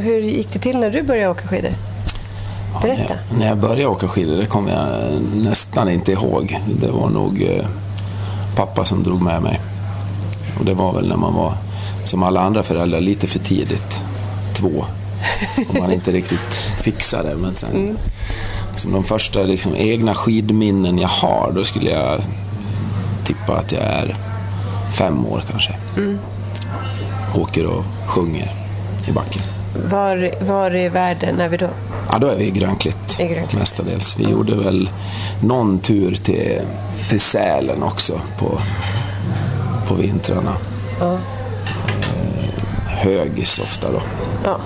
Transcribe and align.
hur 0.00 0.20
gick 0.20 0.52
det 0.52 0.58
till 0.58 0.78
när 0.78 0.90
du 0.90 1.02
började 1.02 1.30
åka 1.30 1.48
skidor? 1.48 1.72
Berätta. 2.82 3.02
Ja, 3.08 3.14
när, 3.30 3.38
när 3.38 3.46
jag 3.46 3.58
började 3.58 3.86
åka 3.86 4.08
skidor, 4.08 4.36
det 4.36 4.46
kommer 4.46 4.72
jag 4.72 5.20
nästan 5.36 5.88
inte 5.88 6.12
ihåg. 6.12 6.58
Det 6.80 6.90
var 6.90 7.08
nog 7.08 7.42
eh, 7.42 7.66
pappa 8.56 8.84
som 8.84 9.02
drog 9.02 9.22
med 9.22 9.42
mig. 9.42 9.60
Och 10.58 10.64
det 10.64 10.74
var 10.74 10.92
väl 10.92 11.08
när 11.08 11.16
man 11.16 11.34
var, 11.34 11.54
som 12.04 12.22
alla 12.22 12.40
andra 12.40 12.62
föräldrar, 12.62 13.00
lite 13.00 13.26
för 13.26 13.38
tidigt. 13.38 14.02
Två. 14.54 14.84
Och 15.68 15.74
man 15.74 15.92
inte 15.92 16.12
riktigt 16.12 16.54
fixade. 16.82 17.36
Men 17.36 17.54
sen, 17.54 17.70
mm. 17.70 17.96
som 18.76 18.92
de 18.92 19.04
första 19.04 19.42
liksom, 19.42 19.76
egna 19.76 20.14
skidminnen 20.14 20.98
jag 20.98 21.08
har, 21.08 21.52
då 21.54 21.64
skulle 21.64 21.90
jag 21.90 22.20
tippa 23.24 23.58
att 23.58 23.72
jag 23.72 23.82
är 23.82 24.16
fem 24.92 25.26
år 25.26 25.42
kanske. 25.50 25.74
Mm. 25.96 26.18
Åker 27.36 27.66
och 27.66 27.84
sjunger 28.06 28.50
i 29.08 29.12
backen. 29.12 29.42
Var, 29.74 30.44
var 30.44 30.76
i 30.76 30.88
världen 30.88 31.40
är 31.40 31.48
vi 31.48 31.56
då? 31.56 31.68
Ja, 32.12 32.18
då 32.18 32.26
är 32.26 32.36
vi 32.36 32.44
i 32.44 32.50
Grönklitt, 32.50 33.18
Grönklitt. 33.18 33.52
mestadels. 33.60 34.16
Vi 34.18 34.30
gjorde 34.30 34.54
väl 34.54 34.90
någon 35.42 35.78
tur 35.78 36.14
till, 36.14 36.60
till 37.08 37.20
Sälen 37.20 37.82
också 37.82 38.20
på, 38.38 38.60
på 39.88 39.94
vintrarna. 39.94 40.52
Ja. 41.00 41.12
Eh, 41.12 41.18
högis 42.86 43.58
ofta 43.58 43.92
då. 43.92 44.00
Ja. 44.44 44.58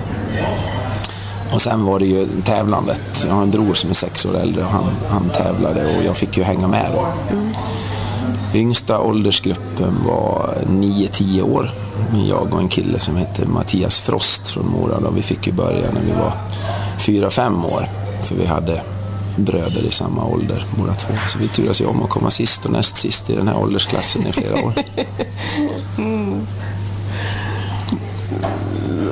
Och 1.53 1.63
sen 1.63 1.85
var 1.85 1.99
det 1.99 2.07
ju 2.07 2.27
tävlandet. 2.45 3.25
Jag 3.29 3.35
har 3.35 3.43
en 3.43 3.51
bror 3.51 3.75
som 3.75 3.91
är 3.91 3.95
sex 3.95 4.27
år 4.27 4.37
äldre 4.37 4.65
och 4.65 4.71
han, 4.71 4.85
han 5.09 5.31
tävlade 5.31 5.81
och 5.81 6.05
jag 6.05 6.17
fick 6.17 6.37
ju 6.37 6.43
hänga 6.43 6.69
med 6.69 6.87
då. 6.95 7.07
Mm. 7.37 7.49
Yngsta 8.55 9.01
åldersgruppen 9.01 9.95
var 10.07 10.55
9-10 10.69 11.43
år. 11.43 11.71
Jag 12.29 12.55
och 12.55 12.61
en 12.61 12.69
kille 12.69 12.99
som 12.99 13.17
hette 13.17 13.47
Mattias 13.49 13.99
Frost 13.99 14.49
från 14.49 14.67
Mora. 14.67 15.01
Då. 15.01 15.11
Vi 15.11 15.23
fick 15.23 15.47
ju 15.47 15.53
börja 15.53 15.91
när 15.91 16.01
vi 16.01 16.13
var 16.13 16.33
4-5 16.99 17.65
år. 17.75 17.89
För 18.23 18.35
vi 18.35 18.47
hade 18.47 18.83
bröder 19.37 19.83
i 19.83 19.91
samma 19.91 20.25
ålder, 20.25 20.67
båda 20.77 20.95
två. 20.95 21.15
Så 21.29 21.39
vi 21.39 21.49
turades 21.49 21.81
ju 21.81 21.87
om 21.87 22.03
att 22.03 22.11
komma 22.11 22.31
sist 22.31 22.65
och 22.67 22.73
näst 22.73 22.97
sist 22.97 23.31
i 23.31 23.37
den 23.37 23.49
här 23.49 23.59
åldersklassen 23.59 24.27
i 24.27 24.33
flera 24.33 24.65
år. 24.65 24.73
Mm. 25.99 26.47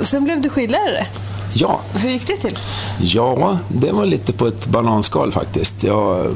Sen 0.02 0.24
blev 0.24 0.40
du 0.40 0.48
skidlärare. 0.48 1.06
Ja. 1.54 1.80
Hur 1.94 2.10
gick 2.10 2.26
det 2.26 2.36
till? 2.36 2.58
Ja, 2.98 3.58
det 3.68 3.92
var 3.92 4.06
lite 4.06 4.32
på 4.32 4.46
ett 4.46 4.66
bananskal 4.66 5.32
faktiskt. 5.32 5.82
Jag 5.82 6.26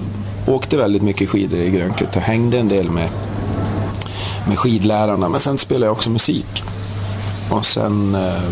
åkte 0.46 0.76
väldigt 0.76 1.02
mycket 1.02 1.28
skidor 1.28 1.58
i 1.58 1.70
Grönklitt 1.70 2.16
och 2.16 2.22
hängde 2.22 2.58
en 2.58 2.68
del 2.68 2.90
med, 2.90 3.10
med 4.48 4.58
skidlärarna. 4.58 5.28
Men 5.28 5.40
sen 5.40 5.58
spelade 5.58 5.86
jag 5.86 5.92
också 5.92 6.10
musik. 6.10 6.62
Och 7.50 7.64
sen 7.64 8.14
eh, 8.14 8.42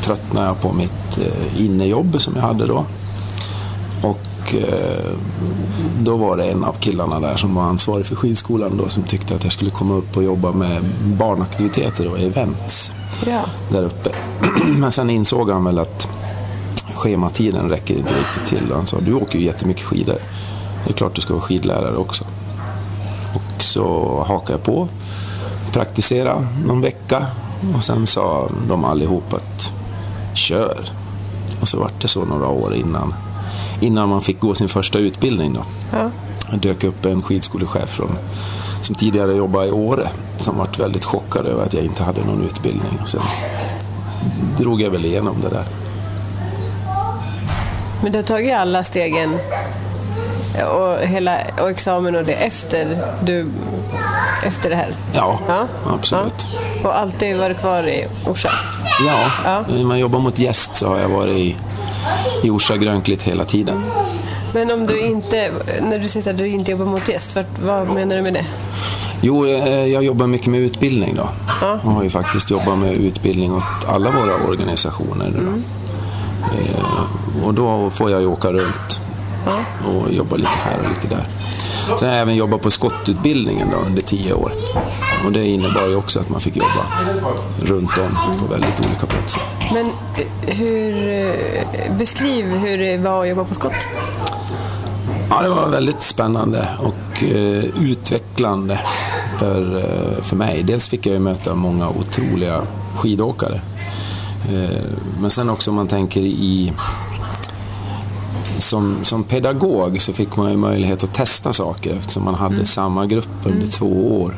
tröttnade 0.00 0.46
jag 0.46 0.60
på 0.60 0.72
mitt 0.72 1.18
eh, 1.18 1.64
innejobb 1.64 2.20
som 2.20 2.32
jag 2.36 2.42
hade 2.42 2.66
då. 2.66 2.84
Och 4.02 4.54
eh, 4.54 5.12
då 6.00 6.16
var 6.16 6.36
det 6.36 6.44
en 6.44 6.64
av 6.64 6.72
killarna 6.72 7.20
där 7.20 7.36
som 7.36 7.54
var 7.54 7.62
ansvarig 7.62 8.06
för 8.06 8.14
skidskolan 8.14 8.76
då 8.76 8.88
som 8.88 9.02
tyckte 9.02 9.34
att 9.34 9.44
jag 9.44 9.52
skulle 9.52 9.70
komma 9.70 9.94
upp 9.94 10.16
och 10.16 10.24
jobba 10.24 10.52
med 10.52 10.82
barnaktiviteter 11.04 12.08
och 12.08 12.18
events 12.18 12.90
ja. 13.26 13.40
där 13.68 13.82
uppe. 13.82 14.10
Men 14.66 14.92
sen 14.92 15.10
insåg 15.10 15.50
han 15.50 15.64
väl 15.64 15.78
att 15.78 16.08
schematiden 16.94 17.68
räcker 17.68 17.94
inte 17.94 18.10
riktigt 18.10 18.58
till. 18.58 18.72
Han 18.74 18.86
sa, 18.86 18.96
du 19.00 19.14
åker 19.14 19.38
ju 19.38 19.44
jättemycket 19.44 19.84
skidor. 19.84 20.18
Det 20.86 20.92
är 20.92 20.94
klart 20.94 21.14
du 21.14 21.20
ska 21.20 21.34
vara 21.34 21.42
skidlärare 21.42 21.96
också. 21.96 22.24
Och 23.34 23.62
så 23.62 24.24
hakade 24.28 24.52
jag 24.52 24.62
på, 24.62 24.88
praktisera 25.72 26.46
någon 26.66 26.80
vecka 26.80 27.26
och 27.76 27.84
sen 27.84 28.06
sa 28.06 28.48
de 28.68 28.84
allihop 28.84 29.32
att 29.32 29.72
kör. 30.34 30.88
Och 31.60 31.68
så 31.68 31.80
vart 31.80 32.02
det 32.02 32.08
så 32.08 32.24
några 32.24 32.48
år 32.48 32.74
innan, 32.74 33.14
innan 33.80 34.08
man 34.08 34.20
fick 34.20 34.40
gå 34.40 34.54
sin 34.54 34.68
första 34.68 34.98
utbildning. 34.98 35.52
Då. 35.52 35.64
Ja. 35.92 36.10
Det 36.50 36.68
dök 36.68 36.84
upp 36.84 37.04
en 37.04 37.22
skidskolechef 37.22 37.88
från, 37.88 38.18
som 38.82 38.94
tidigare 38.94 39.34
jobbade 39.34 39.66
i 39.66 39.70
Åre 39.70 40.08
som 40.40 40.58
vart 40.58 40.78
väldigt 40.78 41.04
chockad 41.04 41.46
över 41.46 41.64
att 41.64 41.74
jag 41.74 41.84
inte 41.84 42.04
hade 42.04 42.24
någon 42.24 42.42
utbildning. 42.42 42.98
Och 43.02 43.08
sen 43.08 43.20
drog 44.58 44.80
jag 44.80 44.90
väl 44.90 45.04
igenom 45.04 45.36
det 45.42 45.48
där. 45.48 45.64
Men 48.02 48.12
du 48.12 48.18
har 48.18 48.22
tagit 48.22 48.54
alla 48.54 48.84
stegen 48.84 49.38
och, 50.64 50.98
hela, 50.98 51.38
och 51.60 51.70
examen 51.70 52.16
och 52.16 52.24
det 52.24 52.32
efter, 52.32 52.98
du, 53.24 53.46
efter 54.44 54.70
det 54.70 54.76
här? 54.76 54.94
Ja, 55.14 55.38
ja. 55.48 55.66
absolut. 55.86 56.48
Ja. 56.82 56.88
Och 56.88 56.98
alltid 56.98 57.36
varit 57.36 57.58
kvar 57.58 57.88
i 57.88 58.06
Orsa? 58.26 58.50
Ja, 59.06 59.30
ja. 59.44 59.64
när 59.68 59.84
man 59.84 59.98
jobbar 59.98 60.18
mot 60.18 60.38
gäst 60.38 60.76
så 60.76 60.88
har 60.88 60.98
jag 60.98 61.08
varit 61.08 61.36
i, 61.36 61.56
i 62.42 62.50
Orsa 62.50 62.76
Grönklitt 62.76 63.22
hela 63.22 63.44
tiden. 63.44 63.82
Men 64.54 64.70
om 64.70 64.86
du 64.86 65.00
inte, 65.00 65.50
när 65.82 65.98
du 65.98 66.08
säger 66.08 66.30
att 66.30 66.38
du 66.38 66.48
inte 66.48 66.70
jobbar 66.70 66.84
mot 66.84 67.08
gäst, 67.08 67.36
vad, 67.36 67.44
vad 67.62 67.94
menar 67.94 68.16
du 68.16 68.22
med 68.22 68.32
det? 68.32 68.44
Jo, 69.20 69.46
eh, 69.46 69.86
jag 69.86 70.04
jobbar 70.04 70.26
mycket 70.26 70.46
med 70.46 70.60
utbildning 70.60 71.14
då. 71.14 71.28
Ja. 71.60 71.80
Jag 71.84 71.90
har 71.90 72.02
ju 72.02 72.10
faktiskt 72.10 72.50
jobbat 72.50 72.78
med 72.78 72.92
utbildning 72.92 73.54
åt 73.54 73.62
alla 73.86 74.10
våra 74.10 74.34
organisationer. 74.34 75.28
Mm. 75.28 75.64
Och 77.44 77.54
då 77.54 77.90
får 77.90 78.10
jag 78.10 78.20
ju 78.20 78.26
åka 78.26 78.52
runt 78.52 79.00
och 79.86 80.12
jobba 80.12 80.36
lite 80.36 80.50
här 80.64 80.78
och 80.80 80.88
lite 80.88 81.14
där. 81.14 81.26
Sen 81.98 82.08
har 82.08 82.14
jag 82.14 82.22
även 82.22 82.36
jobbat 82.36 82.62
på 82.62 82.70
skottutbildningen 82.70 83.68
då, 83.70 83.76
under 83.86 84.02
tio 84.02 84.32
år. 84.32 84.52
Och 85.26 85.32
det 85.32 85.46
innebar 85.46 85.86
ju 85.86 85.96
också 85.96 86.20
att 86.20 86.28
man 86.28 86.40
fick 86.40 86.56
jobba 86.56 86.86
runt 87.62 87.98
om 87.98 88.38
på 88.38 88.46
väldigt 88.46 88.80
olika 88.86 89.06
platser. 89.06 89.42
Men 89.72 89.90
hur, 90.42 91.34
beskriv 91.98 92.46
hur 92.46 92.78
det 92.78 92.96
var 92.96 93.22
att 93.22 93.28
jobba 93.28 93.44
på 93.44 93.54
skott. 93.54 93.88
Ja, 95.30 95.42
det 95.42 95.48
var 95.48 95.68
väldigt 95.68 96.02
spännande 96.02 96.68
och 96.78 97.24
eh, 97.24 97.64
utvecklande 97.90 98.80
för, 99.38 99.76
eh, 99.76 100.22
för 100.22 100.36
mig. 100.36 100.62
Dels 100.62 100.88
fick 100.88 101.06
jag 101.06 101.12
ju 101.12 101.18
möta 101.18 101.54
många 101.54 101.88
otroliga 101.88 102.62
skidåkare. 102.96 103.60
Eh, 104.52 104.82
men 105.20 105.30
sen 105.30 105.50
också 105.50 105.70
om 105.70 105.76
man 105.76 105.86
tänker 105.86 106.20
i 106.20 106.72
som, 108.58 109.04
som 109.04 109.24
pedagog 109.24 110.02
så 110.02 110.12
fick 110.12 110.36
man 110.36 110.50
ju 110.50 110.56
möjlighet 110.56 111.04
att 111.04 111.14
testa 111.14 111.52
saker 111.52 111.94
eftersom 111.94 112.24
man 112.24 112.34
hade 112.34 112.54
mm. 112.54 112.66
samma 112.66 113.06
grupp 113.06 113.28
under 113.44 113.58
mm. 113.58 113.70
två 113.70 114.22
år. 114.22 114.36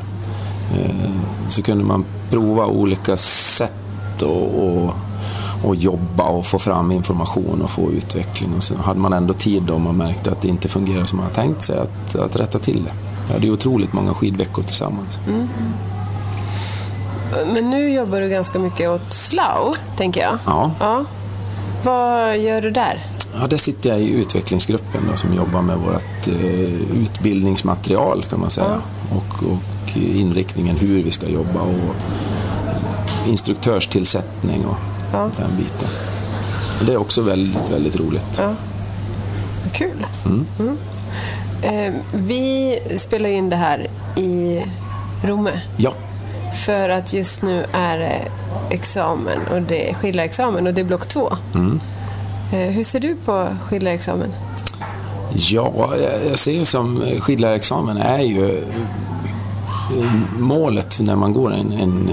Eh, 0.73 1.11
så 1.49 1.61
kunde 1.61 1.83
man 1.83 2.05
prova 2.29 2.65
olika 2.65 3.17
sätt 3.17 4.21
och, 4.21 4.65
och, 4.65 4.93
och, 5.63 5.75
jobba 5.75 6.23
och 6.23 6.45
få 6.45 6.59
fram 6.59 6.91
information 6.91 7.61
och 7.61 7.69
få 7.69 7.91
utveckling. 7.91 8.53
Och 8.57 8.63
så 8.63 8.75
hade 8.75 8.99
man 8.99 9.13
ändå 9.13 9.33
tid 9.33 9.63
då 9.63 9.77
man 9.77 9.97
märkte 9.97 10.31
att 10.31 10.41
det 10.41 10.47
inte 10.47 10.67
fungerade 10.67 11.05
som 11.05 11.17
man 11.17 11.23
hade 11.23 11.35
tänkt 11.35 11.63
sig 11.63 11.79
att, 11.79 12.15
att 12.15 12.35
rätta 12.35 12.59
till 12.59 12.83
det. 12.83 12.91
Vi 13.27 13.33
hade 13.33 13.45
ju 13.45 13.53
otroligt 13.53 13.93
många 13.93 14.13
skidveckor 14.13 14.63
tillsammans. 14.63 15.19
Mm. 15.27 15.47
Men 17.53 17.69
nu 17.69 17.93
jobbar 17.93 18.21
du 18.21 18.29
ganska 18.29 18.59
mycket 18.59 18.89
åt 18.89 19.13
Slough, 19.13 19.77
tänker 19.97 20.21
jag. 20.21 20.37
Ja. 20.45 20.71
ja. 20.79 21.05
Vad 21.83 22.37
gör 22.37 22.61
du 22.61 22.71
där? 22.71 23.05
Ja, 23.33 23.47
där 23.47 23.57
sitter 23.57 23.89
jag 23.89 23.99
i 23.99 24.09
utvecklingsgruppen 24.09 25.01
då, 25.11 25.17
som 25.17 25.33
jobbar 25.33 25.61
med 25.61 25.77
vårt 25.77 26.27
eh, 26.27 27.03
utbildningsmaterial 27.03 28.23
kan 28.23 28.39
man 28.39 28.49
säga. 28.49 28.81
Och, 29.11 29.51
och, 29.51 29.97
inriktningen 29.97 30.75
hur 30.75 31.03
vi 31.03 31.11
ska 31.11 31.29
jobba 31.29 31.61
och 31.61 31.95
instruktörstillsättning 33.27 34.65
och 34.65 34.77
ja. 35.13 35.29
den 35.37 35.57
biten. 35.57 35.87
Och 36.79 36.85
det 36.85 36.93
är 36.93 36.97
också 36.97 37.21
väldigt, 37.21 37.69
väldigt 37.71 37.99
roligt. 37.99 38.25
Ja. 38.37 38.53
Kul. 39.73 40.05
Mm. 40.25 40.45
Mm. 40.59 40.77
Eh, 41.61 41.93
vi 42.13 42.79
spelar 42.97 43.29
in 43.29 43.49
det 43.49 43.55
här 43.55 43.87
i 44.15 44.63
Romme. 45.23 45.61
Ja. 45.77 45.93
För 46.65 46.89
att 46.89 47.13
just 47.13 47.41
nu 47.41 47.65
är 47.71 47.97
det 47.97 48.21
examen 48.69 49.39
och 49.51 49.61
det 49.61 49.89
är 49.89 49.93
skiljarexamen 49.93 50.67
och 50.67 50.73
det 50.73 50.81
är 50.81 50.85
block 50.85 51.07
två. 51.07 51.37
Mm. 51.55 51.79
Eh, 52.51 52.59
hur 52.59 52.83
ser 52.83 52.99
du 52.99 53.15
på 53.15 53.47
skidlärarexamen? 53.61 54.29
Ja, 55.35 55.95
jag 56.29 56.39
ser 56.39 56.63
som 56.63 57.01
skidlärarexamen 57.19 57.97
är 57.97 58.21
ju 58.21 58.57
eh, 58.57 60.13
målet 60.39 60.99
när 60.99 61.15
man 61.15 61.33
går 61.33 61.53
en, 61.53 61.71
en 61.71 62.09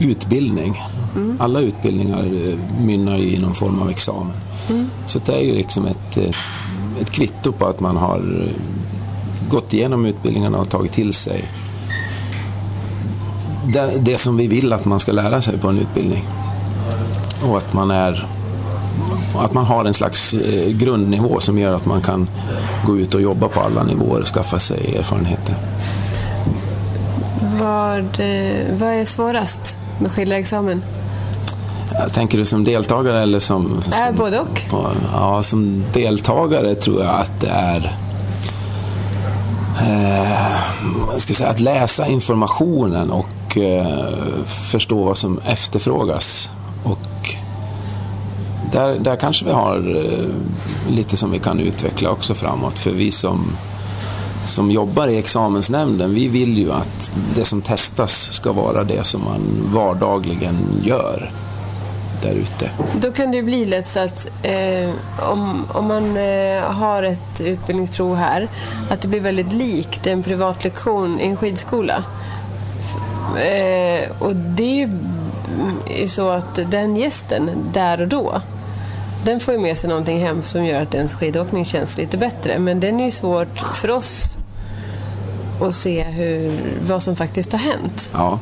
utbildning. 0.00 0.82
Mm. 1.16 1.36
Alla 1.40 1.60
utbildningar 1.60 2.18
eh, 2.18 2.84
mynnar 2.84 3.18
ju 3.18 3.34
i 3.34 3.38
någon 3.38 3.54
form 3.54 3.82
av 3.82 3.90
examen. 3.90 4.36
Mm. 4.70 4.90
Så 5.06 5.18
det 5.18 5.32
är 5.32 5.42
ju 5.42 5.54
liksom 5.54 5.86
ett, 5.86 6.16
ett 7.00 7.10
kvitto 7.10 7.52
på 7.52 7.66
att 7.66 7.80
man 7.80 7.96
har 7.96 8.48
gått 9.50 9.72
igenom 9.72 10.06
utbildningarna 10.06 10.58
och 10.58 10.68
tagit 10.68 10.92
till 10.92 11.12
sig 11.12 11.44
det, 13.66 13.98
det 14.00 14.18
som 14.18 14.36
vi 14.36 14.46
vill 14.46 14.72
att 14.72 14.84
man 14.84 15.00
ska 15.00 15.12
lära 15.12 15.42
sig 15.42 15.58
på 15.58 15.68
en 15.68 15.78
utbildning. 15.78 16.24
Och 17.42 17.58
att 17.58 17.72
man 17.72 17.90
är 17.90 18.26
att 19.36 19.52
man 19.52 19.64
har 19.64 19.84
en 19.84 19.94
slags 19.94 20.34
eh, 20.34 20.70
grundnivå 20.70 21.40
som 21.40 21.58
gör 21.58 21.74
att 21.74 21.86
man 21.86 22.00
kan 22.00 22.28
gå 22.86 22.98
ut 22.98 23.14
och 23.14 23.22
jobba 23.22 23.48
på 23.48 23.60
alla 23.60 23.82
nivåer 23.82 24.20
och 24.20 24.26
skaffa 24.26 24.58
sig 24.58 24.96
erfarenheter. 24.96 25.54
Vad, 27.60 27.98
eh, 27.98 28.78
vad 28.78 28.88
är 28.88 29.04
svårast 29.04 29.78
med 29.98 30.12
skiljarexamen? 30.12 30.82
Tänker 32.12 32.38
du 32.38 32.46
som 32.46 32.64
deltagare 32.64 33.22
eller 33.22 33.40
som... 33.40 33.82
som 33.82 33.92
Äh, 33.92 34.14
både 34.16 34.40
och. 34.40 34.62
På, 34.70 34.86
ja, 35.12 35.42
som 35.42 35.84
deltagare 35.92 36.74
tror 36.74 37.04
jag 37.04 37.14
att 37.14 37.40
det 37.40 37.48
är 37.48 37.96
eh, 39.80 41.16
ska 41.16 41.34
säga, 41.34 41.50
att 41.50 41.60
läsa 41.60 42.06
informationen 42.06 43.10
och 43.10 43.58
eh, 43.58 44.04
förstå 44.46 45.04
vad 45.04 45.18
som 45.18 45.40
efterfrågas. 45.46 46.50
Där, 48.72 48.98
där 48.98 49.16
kanske 49.16 49.44
vi 49.44 49.50
har 49.50 49.76
eh, 49.76 50.94
lite 50.94 51.16
som 51.16 51.30
vi 51.30 51.38
kan 51.38 51.60
utveckla 51.60 52.10
också 52.10 52.34
framåt. 52.34 52.78
För 52.78 52.90
vi 52.90 53.12
som, 53.12 53.56
som 54.46 54.70
jobbar 54.70 55.08
i 55.08 55.18
examensnämnden, 55.18 56.14
vi 56.14 56.28
vill 56.28 56.58
ju 56.58 56.72
att 56.72 57.12
det 57.34 57.44
som 57.44 57.62
testas 57.62 58.32
ska 58.32 58.52
vara 58.52 58.84
det 58.84 59.04
som 59.04 59.24
man 59.24 59.40
vardagligen 59.72 60.56
gör 60.82 61.30
där 62.22 62.34
ute. 62.34 62.70
Då 63.00 63.12
kan 63.12 63.30
det 63.30 63.36
ju 63.36 63.42
bli 63.42 63.64
lätt 63.64 63.86
så 63.86 64.00
att 64.00 64.28
eh, 64.42 64.90
om, 65.30 65.66
om 65.72 65.88
man 65.88 66.16
eh, 66.16 66.62
har 66.62 67.02
ett 67.02 67.40
utbildningsprov 67.40 68.16
här, 68.16 68.48
att 68.90 69.00
det 69.00 69.08
blir 69.08 69.20
väldigt 69.20 69.52
likt 69.52 70.06
en 70.06 70.22
privatlektion 70.22 71.20
i 71.20 71.26
en 71.26 71.36
skidskola. 71.36 72.04
Eh, 73.36 74.10
och 74.18 74.36
det 74.36 74.64
är 74.64 74.76
ju 74.76 74.84
mm, 74.84 76.08
så 76.08 76.30
att 76.30 76.58
den 76.70 76.96
gästen, 76.96 77.50
där 77.72 78.00
och 78.00 78.08
då, 78.08 78.40
den 79.24 79.40
får 79.40 79.54
ju 79.54 79.60
med 79.60 79.78
sig 79.78 79.88
någonting 79.90 80.20
hem 80.20 80.42
som 80.42 80.64
gör 80.64 80.82
att 80.82 80.94
ens 80.94 81.14
skidåkning 81.14 81.64
känns 81.64 81.96
lite 81.98 82.16
bättre. 82.16 82.58
Men 82.58 82.80
den 82.80 83.00
är 83.00 83.04
ju 83.04 83.10
svårt 83.10 83.48
för 83.74 83.90
oss 83.90 84.36
att 85.60 85.74
se 85.74 86.02
hur, 86.04 86.60
vad 86.86 87.02
som 87.02 87.16
faktiskt 87.16 87.52
har 87.52 87.58
hänt. 87.58 88.10
Ja, 88.12 88.38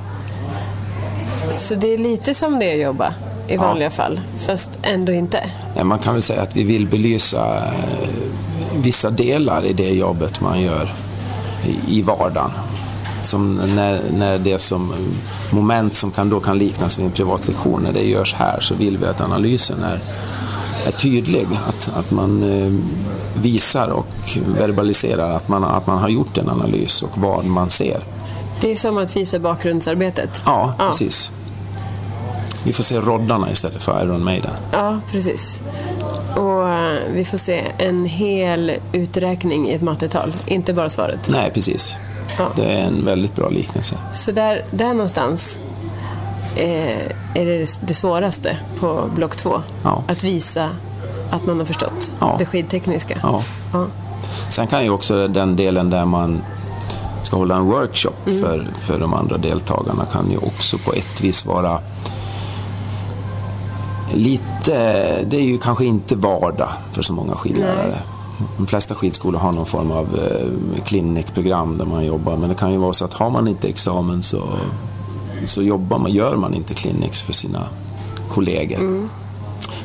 Så 1.56 1.74
det 1.74 1.94
är 1.94 1.98
lite 1.98 2.34
som 2.34 2.58
det 2.58 2.64
är 2.70 2.74
att 2.74 2.82
jobba 2.82 3.14
i 3.48 3.56
vanliga 3.56 3.90
fall, 3.90 4.20
fast 4.46 4.78
ändå 4.82 5.12
inte. 5.12 5.40
Nej, 5.74 5.84
Man 5.84 5.98
kan 5.98 6.12
väl 6.12 6.22
säga 6.22 6.42
att 6.42 6.56
vi 6.56 6.62
vill 6.64 6.86
belysa 6.86 7.56
eh, 7.56 8.08
vissa 8.76 9.10
delar 9.10 9.64
i 9.64 9.72
det 9.72 9.90
jobbet 9.90 10.40
man 10.40 10.60
gör 10.60 10.94
i- 11.66 11.98
i 11.98 12.02
vardagen. 12.02 12.50
Som 13.22 13.54
när, 13.76 14.00
när 14.18 14.38
det 14.38 14.58
som 14.58 14.92
moment 15.50 15.96
som 15.96 16.10
kan, 16.10 16.28
då 16.30 16.40
kan 16.40 16.58
liknas 16.58 16.98
vid 16.98 17.06
en 17.06 17.12
privatlektion, 17.12 17.82
när 17.82 17.92
det 17.92 18.02
görs 18.08 18.34
här 18.34 18.60
så 18.60 18.74
vill 18.74 18.98
vi 18.98 19.06
att 19.06 19.20
analysen 19.20 19.82
är, 19.82 20.00
är 20.94 20.98
tydlig. 20.98 21.46
Att, 21.68 21.90
att 21.96 22.10
man 22.10 22.42
eh, 22.42 22.72
visar 23.42 23.88
och 23.88 24.06
verbaliserar 24.58 25.30
att 25.30 25.48
man, 25.48 25.64
att 25.64 25.86
man 25.86 25.98
har 25.98 26.08
gjort 26.08 26.38
en 26.38 26.48
analys 26.50 27.02
och 27.02 27.18
vad 27.18 27.44
man 27.44 27.70
ser. 27.70 28.00
Det 28.60 28.72
är 28.72 28.76
som 28.76 28.98
att 28.98 29.16
visa 29.16 29.38
bakgrundsarbetet. 29.38 30.42
Ja, 30.44 30.74
Ja. 30.78 30.86
precis. 30.90 31.30
Vi 32.64 32.72
får 32.72 32.82
se 32.84 32.98
roddarna 33.00 33.50
istället 33.52 33.82
för 33.82 34.04
Iron 34.04 34.24
Maiden. 34.24 34.50
Ja, 34.72 35.00
precis. 35.10 35.60
Och 36.36 36.68
eh, 36.68 36.98
vi 37.12 37.24
får 37.24 37.38
se 37.38 37.62
en 37.78 38.06
hel 38.06 38.72
uträkning 38.92 39.68
i 39.68 39.72
ett 39.72 39.82
mattetal, 39.82 40.32
inte 40.46 40.72
bara 40.72 40.88
svaret. 40.88 41.28
Nej, 41.28 41.50
precis. 41.54 41.94
Ja. 42.38 42.46
Det 42.56 42.64
är 42.64 42.86
en 42.86 43.04
väldigt 43.04 43.36
bra 43.36 43.48
liknelse. 43.48 43.94
Så 44.12 44.32
där, 44.32 44.62
där 44.70 44.94
någonstans 44.94 45.58
är 46.56 47.44
det 47.46 47.80
det 47.86 47.94
svåraste 47.94 48.58
på 48.80 49.04
block 49.14 49.36
två. 49.36 49.62
Ja. 49.82 50.02
Att 50.08 50.24
visa 50.24 50.68
att 51.30 51.46
man 51.46 51.58
har 51.58 51.66
förstått 51.66 52.10
Ja. 52.18 52.36
det 52.38 52.46
skidtekniska. 52.46 53.18
Ja. 53.22 53.42
Ja. 53.72 53.86
Sen 54.48 54.66
kan 54.66 54.84
ju 54.84 54.90
också 54.90 55.28
den 55.28 55.56
delen 55.56 55.90
där 55.90 56.04
man 56.04 56.40
ska 57.22 57.36
hålla 57.36 57.56
en 57.56 57.64
workshop 57.64 58.14
för, 58.24 58.66
för 58.80 58.98
de 58.98 59.14
andra 59.14 59.38
deltagarna 59.38 60.04
kan 60.12 60.30
ju 60.30 60.36
också 60.36 60.78
på 60.78 60.92
ett 60.92 61.20
vis 61.20 61.46
vara 61.46 61.80
lite, 64.14 64.72
det 65.24 65.36
är 65.36 65.42
ju 65.42 65.58
kanske 65.58 65.84
inte 65.84 66.16
vardag 66.16 66.68
för 66.92 67.02
så 67.02 67.12
många 67.12 67.34
skidlärare. 67.34 67.98
De 68.56 68.66
flesta 68.66 68.94
skidskolor 68.94 69.38
har 69.38 69.52
någon 69.52 69.66
form 69.66 69.90
av 69.90 70.06
eh, 70.18 70.82
klinikprogram 70.84 71.78
där 71.78 71.84
man 71.84 72.04
jobbar, 72.06 72.36
men 72.36 72.48
det 72.48 72.54
kan 72.54 72.72
ju 72.72 72.78
vara 72.78 72.92
så 72.92 73.04
att 73.04 73.12
har 73.14 73.30
man 73.30 73.48
inte 73.48 73.68
examen 73.68 74.22
så, 74.22 74.42
så 75.44 75.62
jobbar 75.62 75.98
man, 75.98 76.12
gör 76.12 76.36
man 76.36 76.54
inte 76.54 76.74
clinics 76.74 77.22
för 77.22 77.32
sina 77.32 77.64
kollegor. 78.28 79.08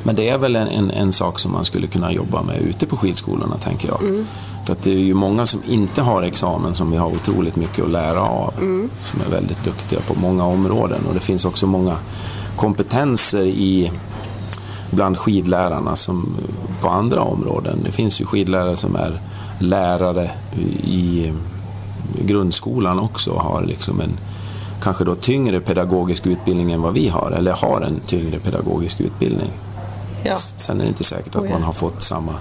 Men 0.03 0.15
det 0.15 0.29
är 0.29 0.37
väl 0.37 0.55
en, 0.55 0.67
en, 0.67 0.91
en 0.91 1.11
sak 1.11 1.39
som 1.39 1.51
man 1.51 1.65
skulle 1.65 1.87
kunna 1.87 2.11
jobba 2.13 2.41
med 2.41 2.61
ute 2.61 2.85
på 2.85 2.97
skidskolorna, 2.97 3.57
tänker 3.57 3.87
jag. 3.87 4.25
För 4.65 4.73
att 4.73 4.83
det 4.83 4.91
är 4.91 4.99
ju 4.99 5.13
många 5.13 5.45
som 5.45 5.61
inte 5.67 6.01
har 6.01 6.23
examen 6.23 6.75
som 6.75 6.91
vi 6.91 6.97
har 6.97 7.07
otroligt 7.07 7.55
mycket 7.55 7.85
att 7.85 7.91
lära 7.91 8.21
av. 8.21 8.53
Som 9.01 9.21
är 9.27 9.31
väldigt 9.31 9.63
duktiga 9.65 9.99
på 9.99 10.19
många 10.19 10.45
områden. 10.45 10.99
Och 11.07 11.13
det 11.13 11.19
finns 11.19 11.45
också 11.45 11.67
många 11.67 11.95
kompetenser 12.55 13.43
i 13.43 13.91
bland 14.91 15.17
skidlärarna 15.17 15.95
som 15.95 16.35
på 16.81 16.89
andra 16.89 17.21
områden. 17.21 17.79
Det 17.83 17.91
finns 17.91 18.21
ju 18.21 18.25
skidlärare 18.25 18.77
som 18.77 18.95
är 18.95 19.21
lärare 19.59 20.31
i 20.83 21.33
grundskolan 22.21 22.99
också 22.99 23.31
och 23.31 23.41
har 23.41 23.63
liksom 23.63 24.01
en 24.01 24.17
kanske 24.85 25.03
då 25.03 25.15
tyngre 25.15 25.59
pedagogisk 25.59 26.27
utbildning 26.27 26.71
än 26.71 26.81
vad 26.81 26.93
vi 26.93 27.07
har, 27.07 27.31
eller 27.31 27.51
har 27.51 27.81
en 27.81 27.99
tyngre 27.99 28.39
pedagogisk 28.39 29.01
utbildning. 29.01 29.51
Ja. 30.23 30.35
Sen 30.35 30.79
är 30.79 30.83
det 30.83 30.87
inte 30.87 31.03
säkert 31.03 31.35
att 31.35 31.43
Oh 31.43 31.47
ja. 31.47 31.53
man 31.53 31.63
har 31.63 31.73
fått 31.73 32.03
samma 32.03 32.33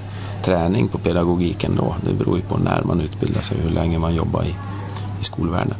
träning 0.42 0.88
på 0.88 0.98
pedagogiken 0.98 1.76
då. 1.76 1.94
Det 2.06 2.12
beror 2.14 2.36
ju 2.36 2.42
på 2.42 2.56
när 2.56 2.82
man 2.82 3.00
utbildar 3.00 3.40
sig 3.40 3.56
och 3.56 3.62
hur 3.62 3.70
länge 3.70 3.98
man 3.98 4.14
jobbar 4.14 4.42
i, 4.42 4.54
i 5.20 5.24
skolvärlden. 5.24 5.74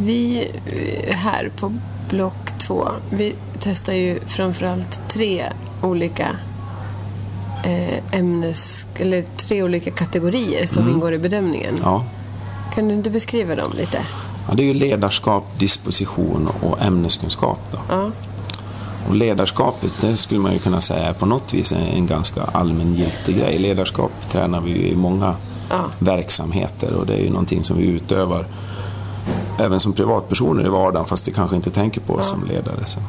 Vi 0.00 0.50
eh, 0.66 1.16
här 1.16 1.50
på 1.56 1.72
block 2.10 2.58
två, 2.58 2.88
vi 3.10 3.34
testar 3.60 3.92
ju 3.92 4.20
framförallt 4.26 5.00
tre 5.08 5.44
olika 5.82 6.28
eh, 7.64 8.18
ämnes, 8.18 8.86
eller 8.96 9.24
tre 9.36 9.62
olika 9.62 9.90
kategorier 9.90 10.66
som 10.66 10.88
ingår 10.88 11.12
i 11.12 11.18
bedömningen. 11.18 11.78
Ja. 11.82 12.04
Kan 12.74 12.88
du 12.88 12.94
inte 12.94 13.10
beskriva 13.10 13.54
dem 13.54 13.72
lite? 13.76 13.98
Ja, 14.48 14.54
det 14.54 14.62
är 14.62 14.64
ju 14.64 14.74
ledarskap, 14.74 15.44
disposition 15.58 16.48
och 16.62 16.82
ämneskunskap. 16.82 17.58
Då. 17.72 17.78
Ja. 17.88 18.10
Och 19.08 19.14
ledarskapet, 19.14 19.98
det 20.00 20.16
skulle 20.16 20.40
man 20.40 20.52
ju 20.52 20.58
kunna 20.58 20.80
säga 20.80 21.08
är 21.08 21.12
på 21.12 21.26
något 21.26 21.54
vis 21.54 21.72
en, 21.72 22.06
ganska 22.06 22.42
allmängiltig 22.42 23.38
grej. 23.38 23.58
Ledarskap 23.58 24.10
tränar 24.30 24.60
vi 24.60 24.70
ju 24.70 24.88
i 24.88 24.96
många 24.96 25.34
Ja. 25.70 25.84
verksamheter 25.98 26.94
och 26.94 27.06
det 27.06 27.14
är 27.14 27.22
ju 27.22 27.30
någonting 27.30 27.64
som 27.64 27.76
vi 27.76 27.86
utövar 27.86 28.46
även 29.58 29.80
som 29.80 29.92
privatpersoner 29.92 30.66
i 30.66 30.68
vardagen 30.68 31.06
fast 31.06 31.28
vi 31.28 31.32
kanske 31.32 31.56
inte 31.56 31.70
tänker 31.70 32.00
på 32.00 32.14
oss 32.14 32.28
som 32.30 32.44
ledare. 32.44 32.84
Så. 32.86 33.00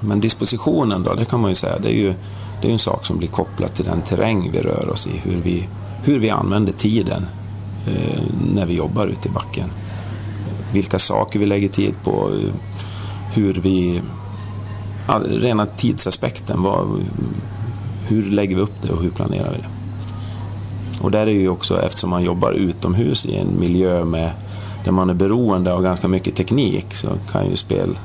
Men 0.00 0.20
dispositionen 0.20 1.02
då, 1.02 1.14
det 1.14 1.24
kan 1.24 1.40
man 1.40 1.50
ju 1.50 1.54
säga, 1.54 1.78
det 1.78 1.88
är 1.88 1.92
ju 1.94 2.14
det 2.62 2.68
är 2.68 2.72
en 2.72 2.78
sak 2.78 3.06
som 3.06 3.18
blir 3.18 3.28
kopplat 3.28 3.76
till 3.76 3.84
den 3.84 4.00
terräng 4.00 4.50
vi 4.52 4.60
rör 4.60 4.88
oss 4.88 5.06
i, 5.06 5.18
hur 5.30 5.40
vi, 5.42 5.68
hur 6.04 6.18
vi 6.20 6.30
använder 6.30 6.72
tiden 6.72 7.26
eh, 7.86 8.22
när 8.54 8.66
vi 8.66 8.74
jobbar 8.74 9.06
ute 9.06 9.28
i 9.28 9.30
backen. 9.30 9.70
Vilka 10.72 10.98
saker 10.98 11.38
vi 11.38 11.46
lägger 11.46 11.68
tid 11.68 11.94
på, 12.04 12.30
hur 13.34 13.54
vi... 13.54 14.02
Ja, 15.08 15.20
rena 15.26 15.66
tidsaspekten, 15.66 16.62
vad, 16.62 16.86
hur 18.08 18.30
lägger 18.30 18.56
vi 18.56 18.62
upp 18.62 18.82
det 18.82 18.90
och 18.92 19.02
hur 19.02 19.10
planerar 19.10 19.50
vi 19.50 19.58
det? 19.58 19.68
Och 21.02 21.10
där 21.10 21.26
är 21.26 21.30
ju 21.30 21.48
också, 21.48 21.82
eftersom 21.82 22.10
man 22.10 22.22
jobbar 22.22 22.52
utomhus 22.52 23.26
i 23.26 23.36
en 23.36 23.60
miljö 23.60 24.04
med, 24.04 24.30
där 24.84 24.92
man 24.92 25.10
är 25.10 25.14
beroende 25.14 25.72
av 25.72 25.82
ganska 25.82 26.08
mycket 26.08 26.34
teknik 26.34 26.94
så 26.94 27.08
kan 27.32 27.50
ju 27.50 27.56
spel, 27.56 27.98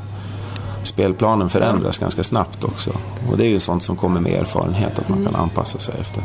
spelplanen 0.83 1.49
förändras 1.49 1.97
ganska 1.97 2.23
snabbt 2.23 2.63
också. 2.63 2.91
Och 3.31 3.37
det 3.37 3.45
är 3.45 3.49
ju 3.49 3.59
sånt 3.59 3.83
som 3.83 3.95
kommer 3.95 4.21
med 4.21 4.33
erfarenhet, 4.33 4.99
att 4.99 5.09
man 5.09 5.25
kan 5.25 5.35
anpassa 5.35 5.79
sig 5.79 5.95
efter 6.01 6.23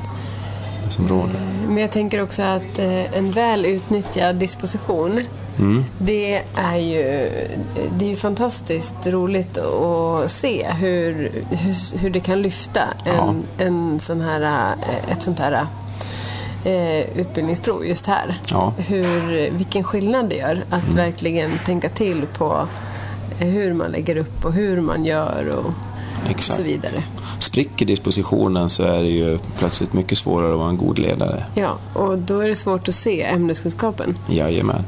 det 0.85 0.91
som 0.91 1.09
råder. 1.09 1.41
Men 1.67 1.77
jag 1.77 1.93
tänker 1.93 2.23
också 2.23 2.43
att 2.43 2.79
eh, 2.79 3.19
en 3.19 3.31
väl 3.31 3.67
utnyttjad 3.67 4.37
disposition 4.37 5.21
det 5.99 6.43
är 6.55 6.77
ju 6.77 7.31
det 7.99 8.05
är 8.05 8.09
ju 8.09 8.17
fantastiskt 8.17 9.07
roligt 9.07 9.59
att 9.59 10.31
se 10.31 10.67
hur, 10.71 11.31
hur, 11.51 11.99
hur 11.99 12.11
det 12.11 12.21
kan 12.21 12.43
lyfta 12.43 12.83
en, 13.05 13.43
en 13.59 14.01
sån 14.01 14.21
här, 14.21 14.73
eh, 14.73 15.13
ett 15.13 15.23
sånt 15.23 15.39
här 15.39 15.67
eh, 16.65 17.19
utbildningsprov 17.21 17.87
just 17.87 18.07
här. 18.07 18.41
Ja. 18.49 18.73
Hur, 18.77 19.51
vilken 19.51 19.85
skillnad 19.85 20.29
det 20.29 20.37
gör 20.37 20.65
att 20.71 20.95
verkligen 20.95 21.51
tänka 21.67 21.89
till 21.89 22.27
på 22.27 22.69
hur 23.39 23.73
man 23.73 23.91
lägger 23.91 24.17
upp 24.17 24.45
och 24.45 24.53
hur 24.53 24.81
man 24.81 25.05
gör 25.05 25.49
och 25.49 25.73
Exakt. 26.31 26.57
så 26.57 26.63
vidare. 26.63 27.03
Spricker 27.39 27.87
dispositionen 27.87 28.71
så 28.71 28.83
är 28.83 29.03
det 29.03 29.09
ju 29.09 29.39
plötsligt 29.59 29.93
mycket 29.93 30.19
svårare 30.19 30.53
att 30.53 30.59
vara 30.59 30.69
en 30.69 30.77
god 30.77 30.99
ledare. 30.99 31.45
Ja, 31.55 31.79
och 31.95 32.19
då 32.19 32.41
är 32.41 32.49
det 32.49 32.55
svårt 32.55 32.89
att 32.89 32.95
se 32.95 33.23
ämneskunskapen 33.23 34.19
Jajamän. 34.29 34.85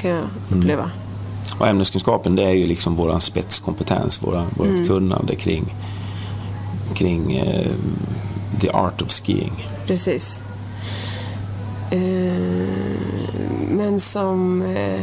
Kan 0.00 0.10
jag 0.10 0.24
uppleva. 0.50 0.90
Och 1.58 1.66
ämneskunskapen 1.68 2.36
det 2.36 2.42
är 2.42 2.52
ju 2.52 2.66
liksom 2.66 2.96
vår 2.96 3.18
spetskompetens, 3.18 4.22
våra, 4.22 4.46
vårt 4.56 4.86
kunnande 4.86 5.34
kring, 5.34 5.74
kring 6.94 7.36
eh, 7.36 7.70
the 8.60 8.70
art 8.70 9.02
of 9.02 9.10
skiing. 9.10 9.52
Precis. 9.86 10.40
Eh, 11.90 11.98
men 13.70 14.00
som 14.00 14.62
eh, 14.62 15.00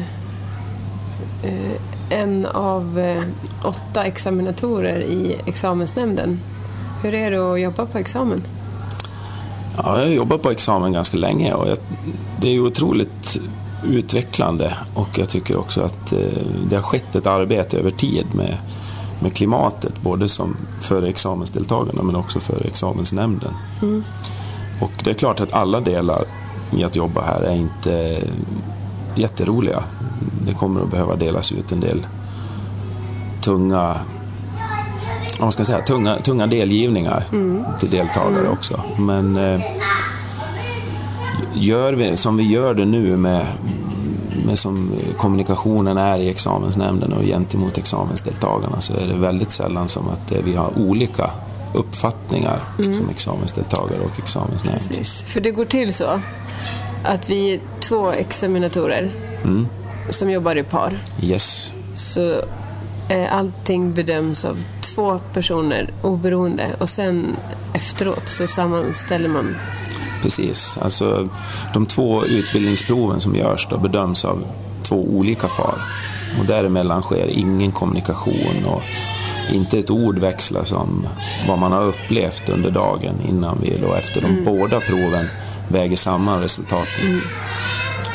eh, 1.43 1.79
en 2.09 2.45
av 2.45 2.99
eh, 2.99 3.23
åtta 3.63 4.03
examinatorer 4.05 4.99
i 4.99 5.35
examensnämnden. 5.45 6.39
Hur 7.03 7.13
är 7.13 7.31
det 7.31 7.53
att 7.53 7.61
jobba 7.61 7.85
på 7.85 7.97
examen? 7.97 8.43
Ja, 9.77 9.99
jag 9.99 10.05
har 10.05 10.13
jobbat 10.13 10.41
på 10.41 10.51
examen 10.51 10.93
ganska 10.93 11.17
länge 11.17 11.53
och 11.53 11.69
jag, 11.69 11.77
det 12.41 12.55
är 12.55 12.59
otroligt 12.59 13.39
utvecklande 13.83 14.77
och 14.93 15.09
jag 15.19 15.29
tycker 15.29 15.57
också 15.57 15.81
att 15.81 16.13
eh, 16.13 16.19
det 16.69 16.75
har 16.75 16.83
skett 16.83 17.15
ett 17.15 17.27
arbete 17.27 17.77
över 17.77 17.91
tid 17.91 18.25
med, 18.31 18.57
med 19.21 19.33
klimatet, 19.33 20.01
både 20.01 20.29
som 20.29 20.57
för 20.81 21.03
examensdeltagarna 21.03 22.03
men 22.03 22.15
också 22.15 22.39
för 22.39 22.67
examensnämnden. 22.67 23.53
Mm. 23.81 24.03
Och 24.81 24.91
det 25.03 25.09
är 25.09 25.13
klart 25.13 25.39
att 25.39 25.53
alla 25.53 25.79
delar 25.79 26.23
i 26.71 26.83
att 26.83 26.95
jobba 26.95 27.21
här 27.21 27.41
är 27.41 27.55
inte 27.55 28.21
jätteroliga. 29.15 29.83
Det 30.47 30.53
kommer 30.53 30.81
att 30.81 30.91
behöva 30.91 31.15
delas 31.15 31.51
ut 31.51 31.71
en 31.71 31.79
del 31.79 32.07
tunga 33.41 33.97
vad 35.39 35.53
ska 35.53 35.59
jag 35.59 35.67
säga, 35.67 35.81
tunga, 35.81 36.19
tunga 36.19 36.47
delgivningar 36.47 37.23
mm. 37.31 37.65
till 37.79 37.89
deltagare 37.89 38.39
mm. 38.39 38.51
också. 38.51 38.81
Men 38.99 39.37
eh, 39.37 39.61
gör 41.55 41.93
vi 41.93 42.17
som 42.17 42.37
vi 42.37 42.43
gör 42.43 42.73
det 42.73 42.85
nu 42.85 43.17
med, 43.17 43.45
med 44.45 44.59
som 44.59 44.91
kommunikationen 45.17 45.97
är 45.97 46.17
i 46.17 46.29
examensnämnden 46.29 47.13
och 47.13 47.23
gentemot 47.23 47.77
examensdeltagarna 47.77 48.81
så 48.81 48.93
är 48.93 49.07
det 49.07 49.13
väldigt 49.13 49.51
sällan 49.51 49.87
som 49.87 50.09
att 50.09 50.31
eh, 50.31 50.37
vi 50.43 50.55
har 50.55 50.79
olika 50.79 51.29
uppfattningar 51.73 52.59
mm. 52.79 52.97
som 52.97 53.09
examensdeltagare 53.09 53.99
och 53.99 54.19
examensnämnd. 54.19 54.87
Precis, 54.87 55.23
för 55.23 55.41
det 55.41 55.51
går 55.51 55.65
till 55.65 55.93
så 55.93 56.19
att 57.03 57.29
vi 57.29 57.53
är 57.53 57.59
två 57.79 58.11
examinatorer 58.11 59.11
mm. 59.43 59.67
som 60.09 60.31
jobbar 60.31 60.55
i 60.55 60.63
par. 60.63 60.99
Yes. 61.21 61.73
Så 61.95 62.35
eh, 63.09 63.37
allting 63.37 63.93
bedöms 63.93 64.45
av 64.45 64.63
två 64.81 65.19
personer 65.33 65.89
oberoende 66.01 66.75
och 66.79 66.89
sen 66.89 67.35
efteråt 67.73 68.29
så 68.29 68.47
sammanställer 68.47 69.29
man 69.29 69.55
Precis, 70.25 70.77
alltså 70.81 71.29
de 71.73 71.85
två 71.85 72.25
utbildningsproven 72.25 73.21
som 73.21 73.35
görs 73.35 73.67
då 73.69 73.77
bedöms 73.77 74.25
av 74.25 74.45
två 74.83 74.95
olika 74.95 75.47
par 75.47 75.75
och 76.39 76.45
däremellan 76.45 77.01
sker 77.01 77.27
ingen 77.27 77.71
kommunikation 77.71 78.65
och 78.67 78.81
inte 79.53 79.79
ett 79.79 79.89
ord 79.89 80.19
växlas 80.19 80.71
om 80.71 81.07
vad 81.47 81.59
man 81.59 81.71
har 81.71 81.83
upplevt 81.83 82.49
under 82.49 82.71
dagen 82.71 83.15
innan 83.29 83.57
vi 83.61 83.77
då 83.81 83.93
efter 83.93 84.21
de 84.21 84.27
mm. 84.27 84.45
båda 84.45 84.79
proven 84.79 85.27
väger 85.67 85.95
samman 85.95 86.41
resultaten. 86.41 87.05
Mm. 87.05 87.21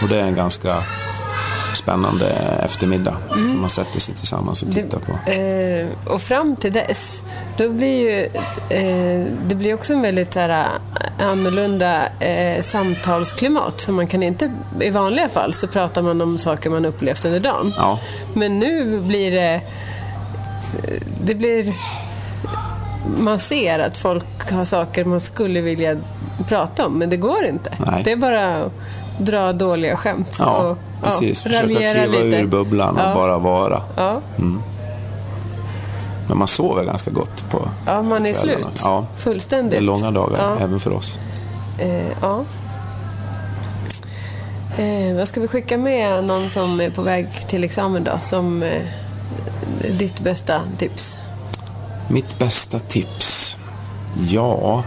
Och 0.03 0.09
det 0.09 0.17
är 0.17 0.25
en 0.25 0.37
ganska 0.37 0.83
spännande 1.75 2.27
eftermiddag. 2.65 3.17
Mm. 3.35 3.61
Man 3.61 3.71
sätter 3.71 4.01
sig 4.01 4.15
tillsammans 4.15 4.63
och 4.63 4.75
tittar 4.75 4.99
på. 4.99 5.31
Eh, 5.31 6.15
och 6.15 6.23
fram 6.23 6.57
till 6.57 6.73
dess, 6.73 7.23
då 7.57 7.69
blir 7.69 8.11
ju, 8.11 8.25
eh, 8.69 9.27
det 9.47 9.55
blir 9.55 9.75
också 9.75 9.93
en 9.93 10.03
väldigt 10.03 10.33
så 10.33 10.41
här, 10.41 10.67
annorlunda 11.19 12.07
eh, 12.21 12.63
samtalsklimat. 12.63 13.83
För 13.83 13.93
man 13.93 14.07
kan 14.07 14.23
inte, 14.23 14.53
i 14.81 14.91
vanliga 14.91 15.29
fall 15.29 15.55
så 15.55 15.67
pratar 15.67 16.03
man 16.03 16.23
om 16.23 16.39
saker 16.39 16.71
man 16.71 16.85
upplevt 16.85 17.25
under 17.25 17.41
dagen. 17.41 17.75
Ja. 17.77 17.99
Men 18.35 18.59
nu 18.59 19.01
blir 19.01 19.31
det, 19.31 19.61
det 21.25 21.35
blir, 21.35 21.75
man 23.19 23.39
ser 23.39 23.79
att 23.79 23.99
folk 23.99 24.51
har 24.51 24.65
saker 24.65 25.05
man 25.05 25.21
skulle 25.21 25.61
vilja 25.61 25.97
prata 26.49 26.87
om, 26.87 26.99
men 26.99 27.11
det 27.11 27.17
går 27.17 27.45
inte. 27.45 27.73
Nej. 27.87 28.03
Det 28.05 28.13
är 28.13 28.17
bara 28.17 28.71
dra 29.21 29.53
dåliga 29.53 29.97
skämt. 29.97 30.37
Ja, 30.39 30.57
och, 30.57 30.79
precis. 31.03 31.45
Ja, 31.45 31.51
Försöka 31.51 31.67
kliva 31.67 32.25
lite. 32.25 32.37
ur 32.37 32.47
bubblan 32.47 32.97
och 32.97 33.03
ja. 33.03 33.15
bara 33.15 33.39
vara. 33.39 33.83
Ja. 33.97 34.21
Mm. 34.39 34.63
Men 36.29 36.39
man 36.39 36.49
sover 36.49 36.85
ganska 36.85 37.11
gott 37.11 37.51
på 37.51 37.69
Ja, 37.87 38.03
man 38.03 38.27
är 38.27 38.35
kvällarna. 38.35 38.63
slut. 38.63 38.81
Ja. 38.85 39.07
Fullständigt. 39.17 39.71
Det 39.71 39.77
är 39.77 39.81
långa 39.81 40.11
dagar, 40.11 40.57
även 40.61 40.81
för 40.81 40.93
oss. 40.93 41.19
Eh, 41.79 42.07
ja. 42.21 42.45
Eh, 44.79 45.17
vad 45.17 45.29
ska 45.29 45.41
vi 45.41 45.49
skicka 45.49 45.79
med 45.79 46.25
någon 46.25 46.51
som 46.51 46.81
är 46.81 46.91
på 46.91 47.03
väg 47.03 47.27
till 47.49 47.65
examen 47.65 48.05
då? 48.05 48.13
Som 48.21 48.63
eh, 48.63 48.83
ditt 49.99 50.21
bästa 50.21 50.61
tips? 50.79 51.19
Mitt 52.09 52.39
bästa 52.39 52.79
tips? 52.79 53.59
Ja, 54.29 54.85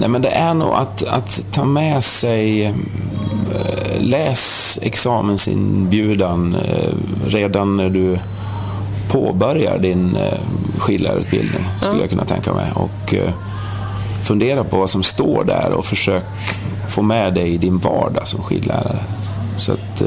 Nej, 0.00 0.08
men 0.08 0.22
det 0.22 0.28
är 0.28 0.54
nog 0.54 0.74
att, 0.74 1.02
att 1.02 1.46
ta 1.50 1.64
med 1.64 2.04
sig 2.04 2.64
eh, 2.66 2.72
läs 3.98 4.78
examensinbjudan 4.82 6.54
eh, 6.54 6.94
redan 7.26 7.76
när 7.76 7.90
du 7.90 8.18
påbörjar 9.08 9.78
din 9.78 10.16
eh, 10.16 10.38
skidlärarutbildning, 10.78 11.64
skulle 11.76 11.90
mm. 11.90 12.00
jag 12.00 12.10
kunna 12.10 12.24
tänka 12.24 12.52
mig. 12.54 12.72
Och 12.74 13.14
fundera 14.22 14.64
på 14.64 14.76
vad 14.76 14.90
som 14.90 15.02
står 15.02 15.44
där 15.44 15.72
och 15.72 15.84
försök 15.84 16.24
få 16.88 17.02
med 17.02 17.34
dig 17.34 17.48
i 17.48 17.56
din 17.56 17.78
vardag 17.78 18.28
som 18.28 18.42
skidlärare. 18.42 18.98
Så 19.56 19.72
att, 19.72 20.02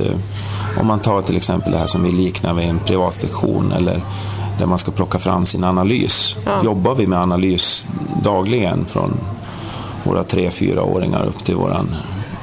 om 0.80 0.88
man 0.88 1.00
tar 1.00 1.22
till 1.22 1.38
exempel 1.38 1.72
det 1.72 1.78
här 1.78 1.88
som 1.88 2.04
vi 2.04 2.12
liknar 2.12 2.54
vid 2.54 2.70
en 2.70 2.80
privatlektion 2.80 3.72
eller 3.72 4.02
där 4.60 4.66
man 4.66 4.80
ska 4.80 4.92
plocka 4.92 5.20
fram 5.20 5.46
sin 5.46 5.64
analys. 5.64 6.36
Ja. 6.46 6.64
Jobbar 6.64 6.96
vi 6.96 7.08
med 7.08 7.20
analys 7.20 7.86
dagligen 8.24 8.86
från 8.86 9.18
våra 10.04 10.24
tre, 10.24 10.52
fyraåringar 10.52 11.26
upp 11.26 11.44
till 11.44 11.56
våran 11.56 11.96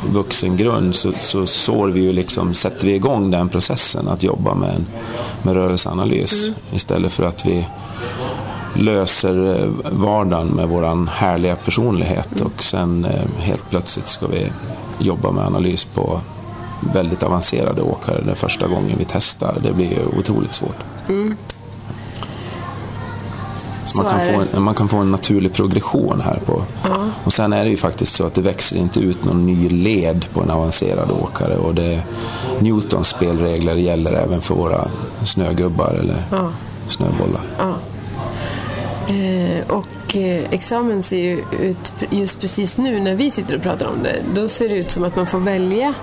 vuxengrund 0.08 0.94
så, 0.94 1.12
så 1.20 1.46
sår 1.46 1.88
vi 1.88 2.00
ju 2.00 2.12
liksom, 2.12 2.54
sätter 2.54 2.86
vi 2.86 2.94
igång 2.94 3.30
den 3.30 3.48
processen 3.48 4.08
att 4.08 4.22
jobba 4.22 4.54
med, 4.54 4.74
en, 4.74 4.86
med 5.42 5.54
rörelseanalys 5.54 6.44
mm. 6.44 6.54
istället 6.72 7.12
för 7.12 7.24
att 7.24 7.46
vi 7.46 7.66
löser 8.74 9.62
eh, 9.62 9.68
vardagen 9.90 10.48
med 10.48 10.68
våran 10.68 11.08
härliga 11.08 11.56
personlighet 11.56 12.32
mm. 12.40 12.46
och 12.46 12.64
sen 12.64 13.04
eh, 13.04 13.42
helt 13.42 13.70
plötsligt 13.70 14.08
ska 14.08 14.26
vi 14.26 14.52
jobba 14.98 15.30
med 15.30 15.46
analys 15.46 15.84
på 15.84 16.20
väldigt 16.94 17.22
avancerade 17.22 17.82
åkare 17.82 18.20
den 18.24 18.36
första 18.36 18.66
gången 18.66 18.98
vi 18.98 19.06
testar. 19.08 19.54
Det 19.62 19.72
blir 19.72 19.90
ju 19.90 20.18
otroligt 20.18 20.54
svårt. 20.54 20.78
Mm. 21.08 21.36
Så 23.90 24.02
man 24.02 24.10
kan, 24.10 24.26
få 24.26 24.56
en, 24.56 24.62
man 24.62 24.74
kan 24.74 24.88
få 24.88 24.96
en 24.96 25.10
naturlig 25.10 25.52
progression 25.52 26.20
här. 26.20 26.38
på. 26.46 26.62
Ja. 26.84 26.96
Och 27.24 27.32
sen 27.32 27.52
är 27.52 27.64
det 27.64 27.70
ju 27.70 27.76
faktiskt 27.76 28.14
så 28.14 28.26
att 28.26 28.34
det 28.34 28.42
växer 28.42 28.76
inte 28.76 29.00
ut 29.00 29.24
någon 29.24 29.46
ny 29.46 29.68
led 29.68 30.26
på 30.32 30.42
en 30.42 30.50
avancerad 30.50 31.10
åkare. 31.10 31.56
Och 31.56 31.74
det, 31.74 32.02
Newtons 32.58 33.08
spelregler 33.08 33.74
gäller 33.74 34.12
även 34.12 34.40
för 34.40 34.54
våra 34.54 34.88
snögubbar 35.24 35.96
eller 36.00 36.22
ja. 36.30 36.50
snöbollar. 36.86 37.42
Ja. 37.58 37.74
Eh, 39.14 39.70
och 39.70 40.16
eh, 40.16 40.44
examen 40.50 41.02
ser 41.02 41.18
ju 41.18 41.44
ut, 41.60 41.92
just 42.10 42.40
precis 42.40 42.78
nu 42.78 43.00
när 43.00 43.14
vi 43.14 43.30
sitter 43.30 43.56
och 43.56 43.62
pratar 43.62 43.86
om 43.86 44.02
det, 44.02 44.16
då 44.34 44.48
ser 44.48 44.68
det 44.68 44.74
ut 44.74 44.90
som 44.90 45.04
att 45.04 45.16
man 45.16 45.26
får 45.26 45.38
välja 45.38 45.94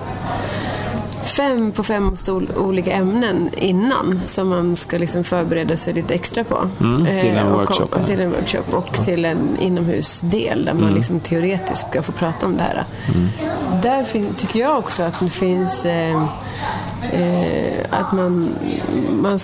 fem 1.28 1.72
på 1.72 1.82
fem 1.82 2.16
olika 2.56 2.92
ämnen 2.92 3.50
innan 3.56 4.20
som 4.24 4.48
man 4.48 4.76
ska 4.76 4.98
liksom 4.98 5.24
förbereda 5.24 5.76
sig 5.76 5.92
lite 5.92 6.14
extra 6.14 6.44
på. 6.44 6.68
Mm, 6.80 7.20
till 7.20 7.36
en 7.36 7.46
eh, 7.46 7.52
workshop. 7.52 7.88
Och, 7.90 8.06
till 8.06 8.20
en 8.20 8.30
workshop 8.30 8.64
och 8.70 8.88
ja. 8.96 9.02
till 9.02 9.24
en 9.24 9.58
inomhusdel 9.60 10.64
där 10.64 10.74
man 10.74 10.82
mm. 10.82 10.94
liksom 10.94 11.20
teoretiskt 11.20 11.90
ska 11.90 12.02
få 12.02 12.12
prata 12.12 12.46
om 12.46 12.56
det 12.56 12.62
här. 12.62 12.84
Mm. 13.14 13.28
Där 13.82 14.34
tycker 14.36 14.60
jag 14.60 14.78
också 14.78 15.02
att 15.02 15.20
det 15.20 15.30
finns 15.30 15.84
eh, 15.84 16.22
eh, 17.12 17.84
att 17.90 18.12
man, 18.12 18.54
man 19.10 19.38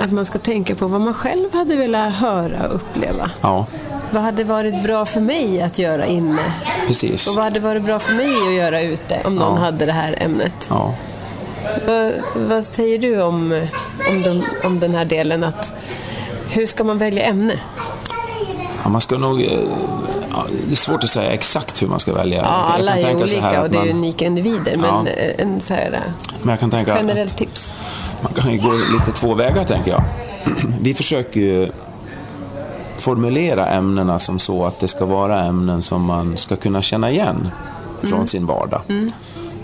att 0.00 0.12
man 0.12 0.24
ska 0.24 0.38
tänka 0.38 0.74
på 0.74 0.86
vad 0.86 1.00
man 1.00 1.14
själv 1.14 1.52
hade 1.52 1.76
velat 1.76 2.14
höra 2.14 2.68
och 2.68 2.74
uppleva. 2.74 3.30
Ja. 3.40 3.66
Vad 4.10 4.22
hade 4.22 4.44
varit 4.44 4.82
bra 4.82 5.06
för 5.06 5.20
mig 5.20 5.62
att 5.62 5.78
göra 5.78 6.06
inne? 6.06 6.52
Precis. 6.86 7.28
Och 7.28 7.34
vad 7.34 7.44
hade 7.44 7.60
varit 7.60 7.82
bra 7.82 7.98
för 7.98 8.14
mig 8.14 8.48
att 8.48 8.54
göra 8.54 8.80
ute 8.80 9.20
om 9.24 9.36
någon 9.36 9.54
ja. 9.54 9.60
hade 9.60 9.86
det 9.86 9.92
här 9.92 10.22
ämnet? 10.22 10.66
Ja. 10.70 10.94
Vad, 11.86 12.12
vad 12.34 12.64
säger 12.64 12.98
du 12.98 13.22
om, 13.22 13.66
om, 14.10 14.22
de, 14.22 14.44
om 14.64 14.80
den 14.80 14.94
här 14.94 15.04
delen? 15.04 15.44
Att, 15.44 15.72
hur 16.50 16.66
ska 16.66 16.84
man 16.84 16.98
välja 16.98 17.24
ämne? 17.24 17.60
Ja, 18.82 18.88
man 18.88 19.00
ska 19.00 19.18
nog... 19.18 19.42
Eh, 19.42 19.58
det 20.66 20.72
är 20.72 20.76
svårt 20.76 21.04
att 21.04 21.10
säga 21.10 21.30
exakt 21.30 21.82
hur 21.82 21.86
man 21.86 22.00
ska 22.00 22.12
välja. 22.12 22.38
Ja, 22.38 22.48
alla 22.48 22.98
är 22.98 23.14
olika 23.16 23.62
och 23.62 23.70
det 23.70 23.78
är 23.78 23.84
man, 23.84 23.88
unika 23.88 24.24
individer. 24.24 24.76
Men 24.76 25.06
ja. 25.06 25.12
en 25.38 25.60
så 25.60 25.74
här, 25.74 26.02
men 26.42 26.50
jag 26.50 26.60
kan 26.60 26.70
tänka 26.70 26.96
generellt 26.96 27.36
tips. 27.36 27.76
Man 28.22 28.32
kan 28.32 28.52
ju 28.52 28.58
gå 28.58 28.72
lite 28.72 29.12
två 29.12 29.34
vägar, 29.34 29.64
tänker 29.64 29.90
jag. 29.90 30.04
Vi 30.80 30.94
försöker 30.94 31.40
ju 31.40 31.68
formulera 32.98 33.66
ämnena 33.66 34.18
som 34.18 34.38
så 34.38 34.64
att 34.64 34.80
det 34.80 34.88
ska 34.88 35.04
vara 35.04 35.44
ämnen 35.44 35.82
som 35.82 36.04
man 36.04 36.36
ska 36.36 36.56
kunna 36.56 36.82
känna 36.82 37.10
igen 37.10 37.48
från 38.00 38.12
mm. 38.12 38.26
sin 38.26 38.46
vardag. 38.46 38.80
Mm. 38.88 39.12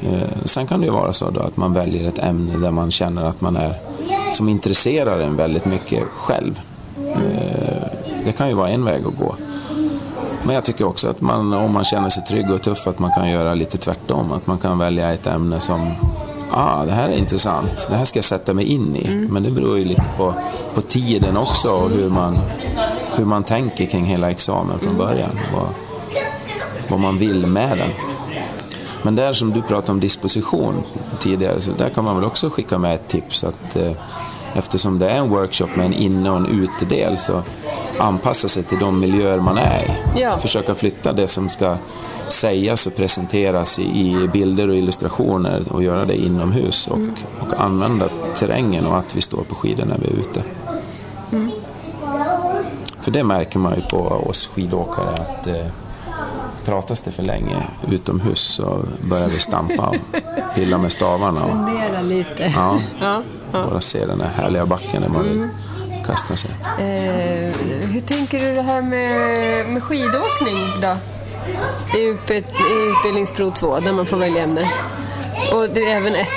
Eh, 0.03 0.29
sen 0.45 0.67
kan 0.67 0.81
det 0.81 0.87
ju 0.87 0.93
vara 0.93 1.13
så 1.13 1.27
att 1.27 1.57
man 1.57 1.73
väljer 1.73 2.09
ett 2.09 2.19
ämne 2.19 2.59
där 2.59 2.71
man 2.71 2.91
känner 2.91 3.25
att 3.25 3.41
man 3.41 3.57
är 3.57 3.75
som 4.33 4.49
intresserar 4.49 5.21
en 5.21 5.37
väldigt 5.37 5.65
mycket 5.65 6.03
själv. 6.05 6.61
Eh, 6.99 7.89
det 8.25 8.33
kan 8.33 8.49
ju 8.49 8.55
vara 8.55 8.69
en 8.69 8.85
väg 8.85 9.07
att 9.07 9.19
gå. 9.19 9.37
Men 10.47 10.55
jag 10.55 10.65
tycker 10.65 10.87
också 10.87 11.09
att 11.09 11.21
man, 11.21 11.53
om 11.53 11.73
man 11.73 11.85
känner 11.85 12.11
sig 12.11 12.23
trygg 12.25 12.51
och 12.51 12.63
tuff, 12.63 12.87
att 12.87 12.99
man 12.99 13.11
kan 13.11 13.31
göra 13.31 13.55
lite 13.55 13.79
tvärtom. 13.79 14.33
Att 14.33 14.47
man 14.47 14.59
kan 14.59 14.79
välja 14.79 15.13
ett 15.13 15.27
ämne 15.27 15.61
som, 15.61 15.95
ah, 16.51 16.85
det 16.85 16.93
här 16.93 17.09
är 17.09 17.17
intressant, 17.17 17.87
det 17.91 17.97
här 17.97 18.05
ska 18.05 18.19
jag 18.19 18.25
sätta 18.25 18.55
mig 18.55 18.65
in 18.65 18.97
i. 18.97 19.29
Men 19.31 19.43
det 19.43 19.51
beror 19.51 19.79
ju 19.79 19.85
lite 19.85 20.05
på, 20.17 20.35
på 20.75 20.81
tiden 20.81 21.37
också 21.37 21.71
och 21.71 21.91
hur 21.91 22.09
man, 22.09 22.39
hur 23.17 23.25
man 23.25 23.43
tänker 23.43 23.87
kring 23.87 24.05
hela 24.05 24.31
examen 24.31 24.79
från 24.79 24.97
början. 24.97 25.39
Vad, 25.55 25.69
vad 26.89 27.01
man 27.01 27.19
vill 27.19 27.47
med 27.47 27.79
den. 27.79 27.91
Men 29.03 29.17
där 29.17 29.33
som 29.33 29.53
du 29.53 29.63
pratade 29.63 29.93
om 29.93 30.01
disposition 30.01 30.83
tidigare, 31.21 31.61
så 31.61 31.71
där 31.71 31.89
kan 31.89 32.05
man 32.05 32.17
väl 32.17 32.25
också 32.25 32.51
skicka 32.51 32.79
med 32.79 32.95
ett 32.95 33.09
tips. 33.09 33.45
att 33.45 33.77
eh, 33.77 33.93
Eftersom 34.57 34.99
det 34.99 35.11
är 35.11 35.19
en 35.19 35.29
workshop 35.29 35.69
med 35.75 35.87
en 35.87 35.93
inne 35.93 36.31
och 36.31 36.37
en 36.37 36.47
utedel 36.47 37.19
så 37.19 37.43
anpassa 37.99 38.49
sig 38.49 38.63
till 38.63 38.79
de 38.79 39.01
miljöer 39.01 39.41
man 39.41 39.59
är 39.59 39.83
i. 39.83 40.21
Ja. 40.21 40.29
Att 40.29 40.43
försöka 40.43 40.75
flytta 40.75 41.13
det 41.13 41.29
som 41.29 41.49
ska 41.49 41.77
sägas 42.29 42.87
och 42.87 42.97
presenteras 42.97 43.79
i, 43.79 44.29
bilder 44.33 44.69
och 44.69 44.77
illustrationer 44.77 45.65
och 45.71 45.83
göra 45.83 46.05
det 46.05 46.17
inomhus 46.17 46.87
och, 46.87 46.99
och 47.41 47.61
använda 47.61 48.09
terrängen 48.35 48.87
och 48.87 48.99
att 48.99 49.17
vi 49.17 49.21
står 49.21 49.43
på 49.43 49.55
skidor 49.55 49.85
när 49.85 49.99
vi 49.99 50.07
är 50.07 50.21
ute. 50.21 50.43
För 53.05 53.11
det 53.11 53.25
märker 53.25 53.59
man 53.59 53.75
ju 53.75 53.83
på 53.83 53.99
oss 53.99 54.47
skidåkare 54.55 55.09
att 55.11 55.47
eh, 55.47 55.67
pratas 56.65 57.01
det 57.01 57.11
för 57.13 57.23
länge 57.23 57.57
utomhus 57.91 58.41
så 58.41 58.85
börjar 59.03 59.29
vi 59.29 59.39
stampa 59.39 59.87
och 59.89 59.97
pilla 60.55 60.79
med 60.79 60.93
stavarna. 60.93 61.45
Och, 61.45 61.51
Fundera 61.51 62.03
lite. 62.03 62.53
ja, 62.57 62.81
Ja, 63.01 63.23
ja. 63.53 63.67
bara 63.71 63.81
se 63.81 64.07
den 64.07 64.21
här 64.21 64.31
härliga 64.43 64.67
backen 64.67 65.03
där 65.03 65.09
man 65.09 65.23
vill 65.23 65.49
kasta 66.07 66.37
sig. 66.37 66.51
Eh, 66.79 67.57
hur 67.93 68.01
tänker 68.01 68.39
du 68.39 68.55
det 68.55 68.63
här 68.63 68.83
med, 68.83 69.69
med 69.69 69.83
skidåkning 69.83 70.57
då? 70.83 70.97
I, 71.99 72.01
i 72.01 72.15
utbildningsprov 72.91 73.51
2 73.51 73.81
där 73.81 73.93
man 73.93 74.07
får 74.07 74.17
välja 74.17 74.43
ämne. 74.43 74.71
Och 75.55 75.69
det 75.75 75.81
är 75.85 75.97
även 75.97 76.15
ett. 76.15 76.29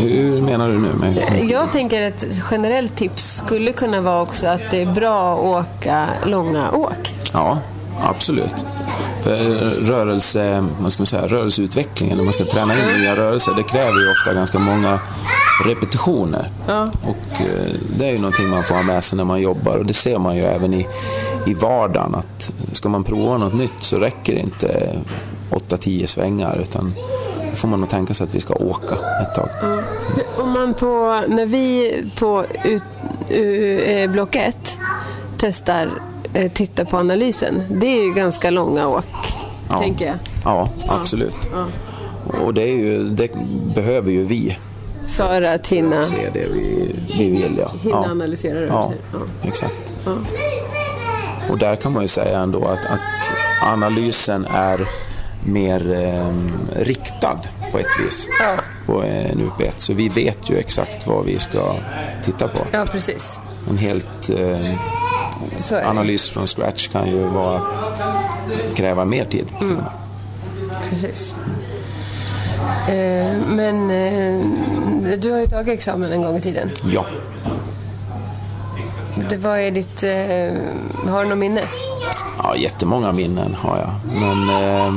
Hur 0.00 0.42
menar 0.42 0.68
du 0.68 0.78
nu? 0.78 0.88
Med, 0.92 1.44
Jag 1.50 1.72
tänker 1.72 2.08
att 2.08 2.22
ett 2.22 2.42
generellt 2.50 2.96
tips 2.96 3.36
skulle 3.36 3.72
kunna 3.72 4.00
vara 4.00 4.22
också 4.22 4.46
att 4.46 4.70
det 4.70 4.82
är 4.82 4.92
bra 4.92 5.34
att 5.34 5.66
åka 5.66 6.06
långa 6.26 6.70
åk. 6.70 7.14
Ja, 7.32 7.58
absolut. 8.02 8.64
För 9.22 9.36
rörelse, 9.80 10.64
vad 10.80 10.92
ska 10.92 11.00
man 11.00 11.06
säga, 11.06 11.26
rörelseutvecklingen, 11.26 12.16
när 12.16 12.24
man 12.24 12.32
ska 12.32 12.44
träna 12.44 12.74
in 12.74 13.00
nya 13.00 13.16
rörelser, 13.16 13.52
det 13.56 13.62
kräver 13.62 14.00
ju 14.00 14.10
ofta 14.10 14.34
ganska 14.34 14.58
många 14.58 14.98
repetitioner. 15.64 16.50
Och 17.02 17.40
eh, 17.40 17.74
det 17.98 18.06
är 18.06 18.12
ju 18.12 18.18
någonting 18.18 18.48
man 18.48 18.62
får 18.62 18.74
ha 18.74 18.82
med 18.82 19.04
sig 19.04 19.16
när 19.16 19.24
man 19.24 19.40
jobbar 19.40 19.76
och 19.76 19.86
det 19.86 19.94
ser 19.94 20.18
man 20.18 20.36
ju 20.36 20.42
även 20.42 20.74
i, 20.74 20.86
i 21.46 21.54
vardagen 21.54 22.14
att 22.14 22.52
ska 22.72 22.88
man 22.88 23.04
prova 23.04 23.38
något 23.38 23.54
nytt 23.54 23.74
så 23.80 23.98
räcker 23.98 24.34
det 24.34 24.40
inte 24.40 24.96
8-10 25.50 26.06
svängar 26.06 26.58
utan 26.62 26.94
får 27.54 27.68
man 27.68 27.80
nog 27.80 27.88
tänka 27.88 28.14
sig 28.14 28.24
att 28.24 28.34
vi 28.34 28.40
ska 28.40 28.54
åka 28.54 28.94
ett 29.22 29.34
tag. 29.34 29.48
Om 30.38 30.50
man 30.50 30.74
på, 30.74 31.20
när 31.28 31.46
vi 31.46 31.92
på 32.18 32.44
ut, 32.64 32.82
u, 33.30 33.78
eh, 33.80 34.10
block 34.10 34.36
1 34.36 34.78
testar 35.38 35.90
eh, 36.34 36.52
titta 36.52 36.84
på 36.84 36.96
analysen, 36.96 37.62
det 37.68 37.86
är 37.86 38.04
ju 38.04 38.14
ganska 38.14 38.50
långa 38.50 38.88
åk, 38.88 39.04
Ja. 39.68 39.78
tänker 39.78 40.06
jag. 40.06 40.16
Ja, 40.44 40.68
absolut. 40.88 41.36
Och 42.44 42.54
det, 42.54 42.66
ju, 42.66 43.04
det 43.04 43.30
behöver 43.74 44.10
ju 44.10 44.24
vi 44.24 44.58
För 45.06 45.42
att 45.54 45.66
hinna, 45.66 46.02
se 46.02 46.30
det 46.32 46.46
vi, 46.54 46.94
vi 47.18 47.30
vill. 47.30 47.58
Ja. 47.58 47.70
hinna 47.82 47.96
ja. 47.96 48.10
analysera 48.10 48.60
Ja, 48.60 48.66
rörelser. 48.66 48.96
Ja. 49.12 49.18
exakt. 49.48 49.92
Och 51.50 51.58
där 51.58 51.76
kan 51.76 51.92
man 51.92 52.02
ju 52.02 52.08
säga 52.08 52.38
ändå 52.38 52.64
att, 52.64 52.78
att 52.78 53.32
analysen 53.72 54.46
är 54.50 54.80
mer 55.44 55.92
eh, 55.92 56.34
riktad 56.82 57.38
på 57.72 57.78
ett 57.78 58.00
vis 58.06 58.26
Ja. 58.40 58.62
på 58.86 59.02
en 59.02 59.38
UP1. 59.40 59.72
Så 59.76 59.92
vi 59.94 60.08
vet 60.08 60.50
ju 60.50 60.58
exakt 60.58 61.06
vad 61.06 61.24
vi 61.24 61.38
ska 61.38 61.74
titta 62.24 62.48
på. 62.48 62.58
ja, 62.72 62.86
precis. 62.92 63.38
En 63.70 63.78
helt 63.78 64.30
eh, 64.30 65.88
analys 65.88 66.28
från 66.28 66.46
scratch 66.46 66.88
kan 66.88 67.08
ju 67.08 67.18
vara, 67.24 67.60
kräva 68.74 69.04
mer 69.04 69.24
tid. 69.24 69.46
med. 69.60 69.84
Precis. 70.90 71.34
Eh, 72.88 73.36
men 73.48 73.90
eh, 73.90 74.46
du 75.18 75.30
har 75.32 75.38
ju 75.38 75.46
tagit 75.46 75.68
examen 75.74 76.12
en 76.12 76.22
gång 76.22 76.36
i 76.36 76.40
tiden. 76.40 76.70
Ja. 76.84 77.04
Det 79.30 79.36
var 79.36 79.56
är 79.58 79.70
ditt... 79.70 80.02
Eh, 80.02 81.10
har 81.12 81.22
du 81.22 81.28
något 81.28 81.38
minne? 81.38 81.62
Ja, 82.42 82.56
jättemånga 82.56 83.12
minnen 83.12 83.54
har 83.60 83.78
jag. 83.78 83.90
Men 84.20 84.64
eh, 84.64 84.92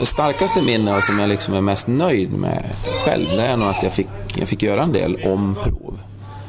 det 0.00 0.06
starkaste 0.06 0.62
minne 0.62 0.96
och 0.96 1.04
som 1.04 1.18
jag 1.18 1.28
liksom 1.28 1.54
är 1.54 1.60
mest 1.60 1.86
nöjd 1.86 2.32
med 2.32 2.64
själv, 3.04 3.26
det 3.36 3.42
är 3.42 3.56
nog 3.56 3.68
att 3.68 3.82
jag 3.82 3.92
fick, 3.92 4.08
jag 4.36 4.48
fick 4.48 4.62
göra 4.62 4.82
en 4.82 4.92
del 4.92 5.20
omprov 5.24 5.98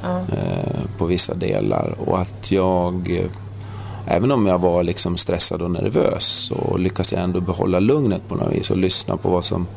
eh, 0.03 0.82
på 0.97 1.06
vissa 1.06 1.34
delar 1.34 1.95
och 1.97 2.19
att 2.19 2.51
jag, 2.51 3.10
eh, 3.10 4.15
även 4.15 4.32
om 4.32 4.45
jag 4.45 4.60
var 4.60 4.84
liksom 4.84 5.17
stressad 5.17 5.62
och 5.62 5.71
nervös, 5.71 6.23
så 6.23 6.77
lyckades 6.77 7.13
jag 7.13 7.23
ändå 7.23 7.41
behålla 7.41 7.80
lugnet 7.80 8.21
på 8.27 8.36
något 8.36 8.53
vis 8.53 8.71
och 8.71 8.77
lyssna 8.77 9.17
på 9.17 9.30
vad 9.30 9.45
som 9.45 9.67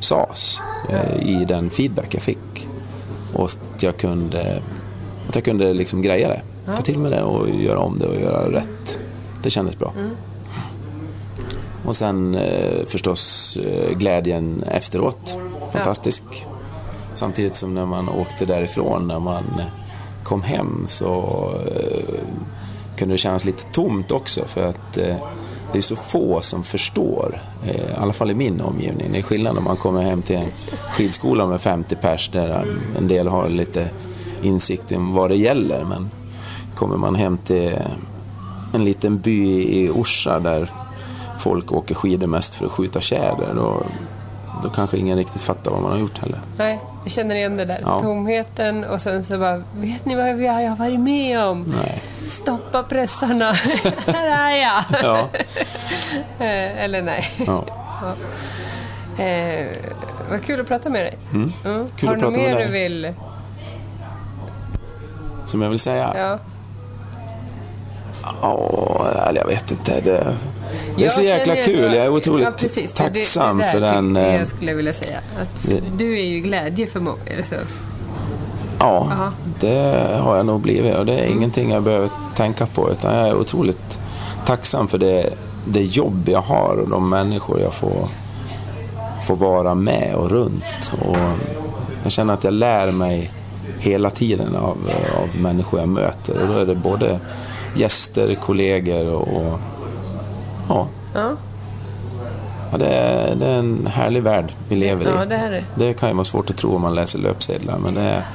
sades 0.00 0.60
eh, 0.88 1.28
i 1.28 1.44
den 1.44 1.70
feedback 1.70 2.14
jag 2.14 2.22
fick. 2.22 2.68
Och 3.34 3.44
att 3.44 3.82
jag 3.82 3.96
kunde, 3.96 4.62
att 5.28 5.34
jag 5.34 5.44
kunde 5.44 5.74
liksom 5.74 6.02
greja 6.02 6.28
det. 6.28 6.42
Ta 6.76 6.82
till 6.82 6.98
mig 6.98 7.10
det 7.10 7.22
och 7.22 7.50
göra 7.50 7.78
om 7.78 7.98
det 7.98 8.06
och 8.06 8.20
göra 8.20 8.50
rätt. 8.50 8.98
Det 9.42 9.50
kändes 9.50 9.78
bra. 9.78 9.92
Och 11.84 11.96
sen 11.96 12.34
eh, 12.34 12.84
förstås 12.86 13.56
eh, 13.56 13.96
glädjen 13.96 14.62
efteråt. 14.62 15.38
Fantastisk. 15.72 16.22
Samtidigt 17.14 17.56
som 17.56 17.74
när 17.74 17.86
man 17.86 18.08
åkte 18.08 18.44
därifrån, 18.44 19.08
när 19.08 19.18
man 19.18 19.44
kom 20.22 20.42
hem 20.42 20.84
så 20.88 21.48
eh, 21.66 22.14
kunde 22.96 23.14
det 23.14 23.18
kännas 23.18 23.44
lite 23.44 23.62
tomt 23.72 24.12
också 24.12 24.44
för 24.44 24.62
att 24.62 24.96
eh, 24.96 25.16
det 25.72 25.78
är 25.78 25.82
så 25.82 25.96
få 25.96 26.40
som 26.42 26.64
förstår, 26.64 27.42
eh, 27.64 27.74
i 27.74 27.94
alla 27.98 28.12
fall 28.12 28.30
i 28.30 28.34
min 28.34 28.60
omgivning. 28.60 29.12
Det 29.12 29.18
är 29.18 29.22
skillnad 29.22 29.58
om 29.58 29.64
man 29.64 29.76
kommer 29.76 30.02
hem 30.02 30.22
till 30.22 30.36
en 30.36 30.48
skidskola 30.90 31.46
med 31.46 31.60
50 31.60 31.96
pers 31.96 32.28
där 32.28 32.66
en 32.98 33.08
del 33.08 33.28
har 33.28 33.48
lite 33.48 33.88
insikt 34.42 34.92
om 34.92 35.14
vad 35.14 35.30
det 35.30 35.36
gäller. 35.36 35.84
Men 35.84 36.10
kommer 36.74 36.96
man 36.96 37.14
hem 37.14 37.38
till 37.38 37.78
en 38.74 38.84
liten 38.84 39.18
by 39.18 39.62
i 39.62 39.90
Orsa 39.90 40.40
där 40.40 40.70
folk 41.40 41.72
åker 41.72 41.94
skidor 41.94 42.26
mest 42.26 42.54
för 42.54 42.66
att 42.66 42.72
skjuta 42.72 43.00
tjäder, 43.00 43.52
då, 43.54 43.82
då 44.62 44.70
kanske 44.70 44.96
ingen 44.96 45.18
riktigt 45.18 45.42
fattar 45.42 45.70
vad 45.70 45.82
man 45.82 45.92
har 45.92 45.98
gjort 45.98 46.18
heller. 46.18 46.40
Nej, 46.56 46.80
jag 47.04 47.12
känner 47.12 47.34
igen 47.34 47.56
det 47.56 47.64
där. 47.64 47.78
Ja. 47.84 48.00
Tomheten 48.00 48.84
och 48.84 49.00
sen 49.00 49.24
så 49.24 49.38
bara, 49.38 49.62
vet 49.76 50.04
ni 50.04 50.14
vad 50.16 50.42
jag 50.42 50.52
har 50.52 50.76
varit 50.76 51.00
med 51.00 51.40
om? 51.44 51.74
Nej. 51.82 52.02
Stoppa 52.28 52.82
pressarna, 52.82 53.52
här 54.06 54.26
är 54.26 54.56
jag! 54.62 55.02
Ja. 55.02 55.28
Eh, 56.38 56.84
Eller 56.84 57.02
nej. 57.02 57.24
Ja. 57.46 57.64
Eh, 59.24 59.66
vad 60.30 60.42
kul 60.42 60.60
att 60.60 60.68
prata 60.68 60.88
med 60.88 61.04
dig. 61.04 61.18
Mm. 61.32 61.52
Kul 61.96 62.08
Har 62.08 62.16
du 62.16 62.22
något 62.22 62.32
mer 62.32 62.58
du 62.66 62.72
vill? 62.72 63.12
Som 65.44 65.62
jag 65.62 65.70
vill 65.70 65.78
säga? 65.78 66.12
Ja. 66.16 66.38
Ja, 68.42 69.06
eller 69.28 69.40
jag 69.40 69.48
vet 69.48 69.70
inte. 69.70 70.00
Det, 70.00 70.36
det 70.96 71.02
är 71.02 71.04
Jag 71.04 71.12
så 71.12 71.22
jäkla 71.22 71.56
kul. 71.56 71.80
Jag 71.94 72.04
är 72.04 72.08
otroligt 72.08 72.44
ja, 72.44 72.50
precis. 72.50 72.92
Det- 72.94 73.02
tacksam 73.02 73.58
det, 73.58 73.64
det 73.64 73.70
för 73.72 73.80
den... 73.80 74.16
eh, 74.16 74.36
Jag 74.36 74.48
skulle 74.48 74.74
vilja 74.74 74.92
säga. 74.92 75.18
Att 75.40 75.66
det- 75.66 75.82
du 75.98 76.18
är 76.18 76.24
ju 76.24 76.40
glädje 76.40 76.86
för 76.86 77.00
många. 77.00 77.18
Alltså. 77.36 77.54
Ja, 78.78 79.08
Aha. 79.12 79.32
det 79.60 80.08
har 80.20 80.36
jag 80.36 80.46
nog 80.46 80.60
blivit 80.60 80.94
och 80.96 81.06
det 81.06 81.12
är 81.18 81.24
ingenting 81.26 81.70
jag 81.70 81.82
behöver 81.82 82.08
tänka 82.36 82.66
på 82.66 82.90
utan 82.90 83.14
jag 83.14 83.28
är 83.28 83.34
otroligt 83.36 83.98
tacksam 84.46 84.88
för 84.88 84.98
det, 84.98 85.30
det 85.66 85.82
jobb 85.82 86.28
jag 86.28 86.40
har 86.40 86.76
och 86.82 86.88
de 86.88 87.08
människor 87.10 87.60
jag 87.60 87.74
får, 87.74 88.08
får 89.26 89.36
vara 89.36 89.74
med 89.74 90.14
och 90.14 90.30
runt. 90.30 90.92
Och 91.00 91.16
jag 92.02 92.12
känner 92.12 92.34
att 92.34 92.44
jag 92.44 92.54
lär 92.54 92.92
mig 92.92 93.30
hela 93.78 94.10
tiden 94.10 94.56
av, 94.56 94.76
av 95.22 95.40
människor 95.42 95.80
jag 95.80 95.88
möter 95.88 96.42
och 96.42 96.48
då 96.48 96.52
är 96.58 96.66
det 96.66 96.74
både 96.74 97.20
gäster, 97.76 98.34
kollegor 98.34 99.12
och 99.14 99.58
ja, 100.74 100.88
Ja. 101.14 101.30
ja 102.72 102.78
det, 102.78 102.86
är, 102.88 103.34
det 103.34 103.46
är 103.46 103.58
en 103.58 103.86
härlig 103.92 104.22
värld 104.22 104.52
vi 104.68 104.76
lever 104.76 105.04
i. 105.04 105.08
ja, 105.18 105.24
det 105.24 105.34
är 105.34 105.64
Det 105.74 105.94
kan 105.94 106.08
ju 106.08 106.14
vara 106.14 106.24
svårt 106.24 106.50
att 106.50 106.56
tro 106.56 106.74
om 106.76 106.82
man 106.82 106.94
läser 106.94 107.18
löpsedlar, 107.18 107.78
men 107.78 107.94
det 107.94 108.00
är 108.02 108.26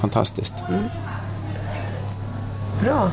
fantastiskt. 0.00 0.54
bra. 2.80 3.10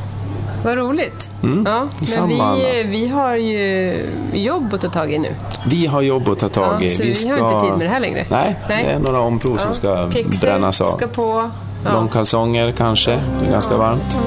Vad 0.64 0.76
roligt. 0.76 1.30
Mm, 1.42 1.64
Ja, 1.68 1.88
men 2.18 2.28
vi, 2.28 2.82
vi 2.90 3.08
har 3.08 3.36
ju 3.36 3.94
jobb 4.32 4.74
att 4.74 4.80
ta 4.80 4.88
tag 4.88 5.12
i 5.12 5.18
nu. 5.18 5.34
Vi 5.66 5.86
har 5.86 6.02
jobb 6.02 6.28
att 6.28 6.38
ta 6.38 6.48
tag 6.48 6.74
Ja, 6.80 6.84
i. 6.84 6.88
så 6.88 7.02
vi 7.02 7.28
har 7.28 7.38
inte 7.54 7.66
tid 7.66 7.78
med 7.78 7.86
det 7.86 7.90
här 7.92 8.00
längre. 8.00 8.26
Nej, 8.30 8.56
Nej. 8.68 8.84
det 8.84 8.90
är 8.92 8.98
några 8.98 9.20
omprov 9.20 9.56
som 9.56 9.74
ska 9.74 10.06
Pixel 10.10 10.40
brännas 10.40 10.80
av. 10.80 10.86
ska 10.86 11.06
på. 11.06 11.50
Ja. 11.84 11.92
Långkalsonger 11.92 12.72
kanske, 12.72 13.10
det 13.40 13.46
är 13.46 13.50
ganska 13.52 13.76
varmt. 13.76 14.18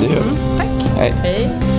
Det 0.00 0.06
gör 0.06 0.22
vi. 0.22 0.36
Tack. 0.36 0.49
哎、 1.00 1.69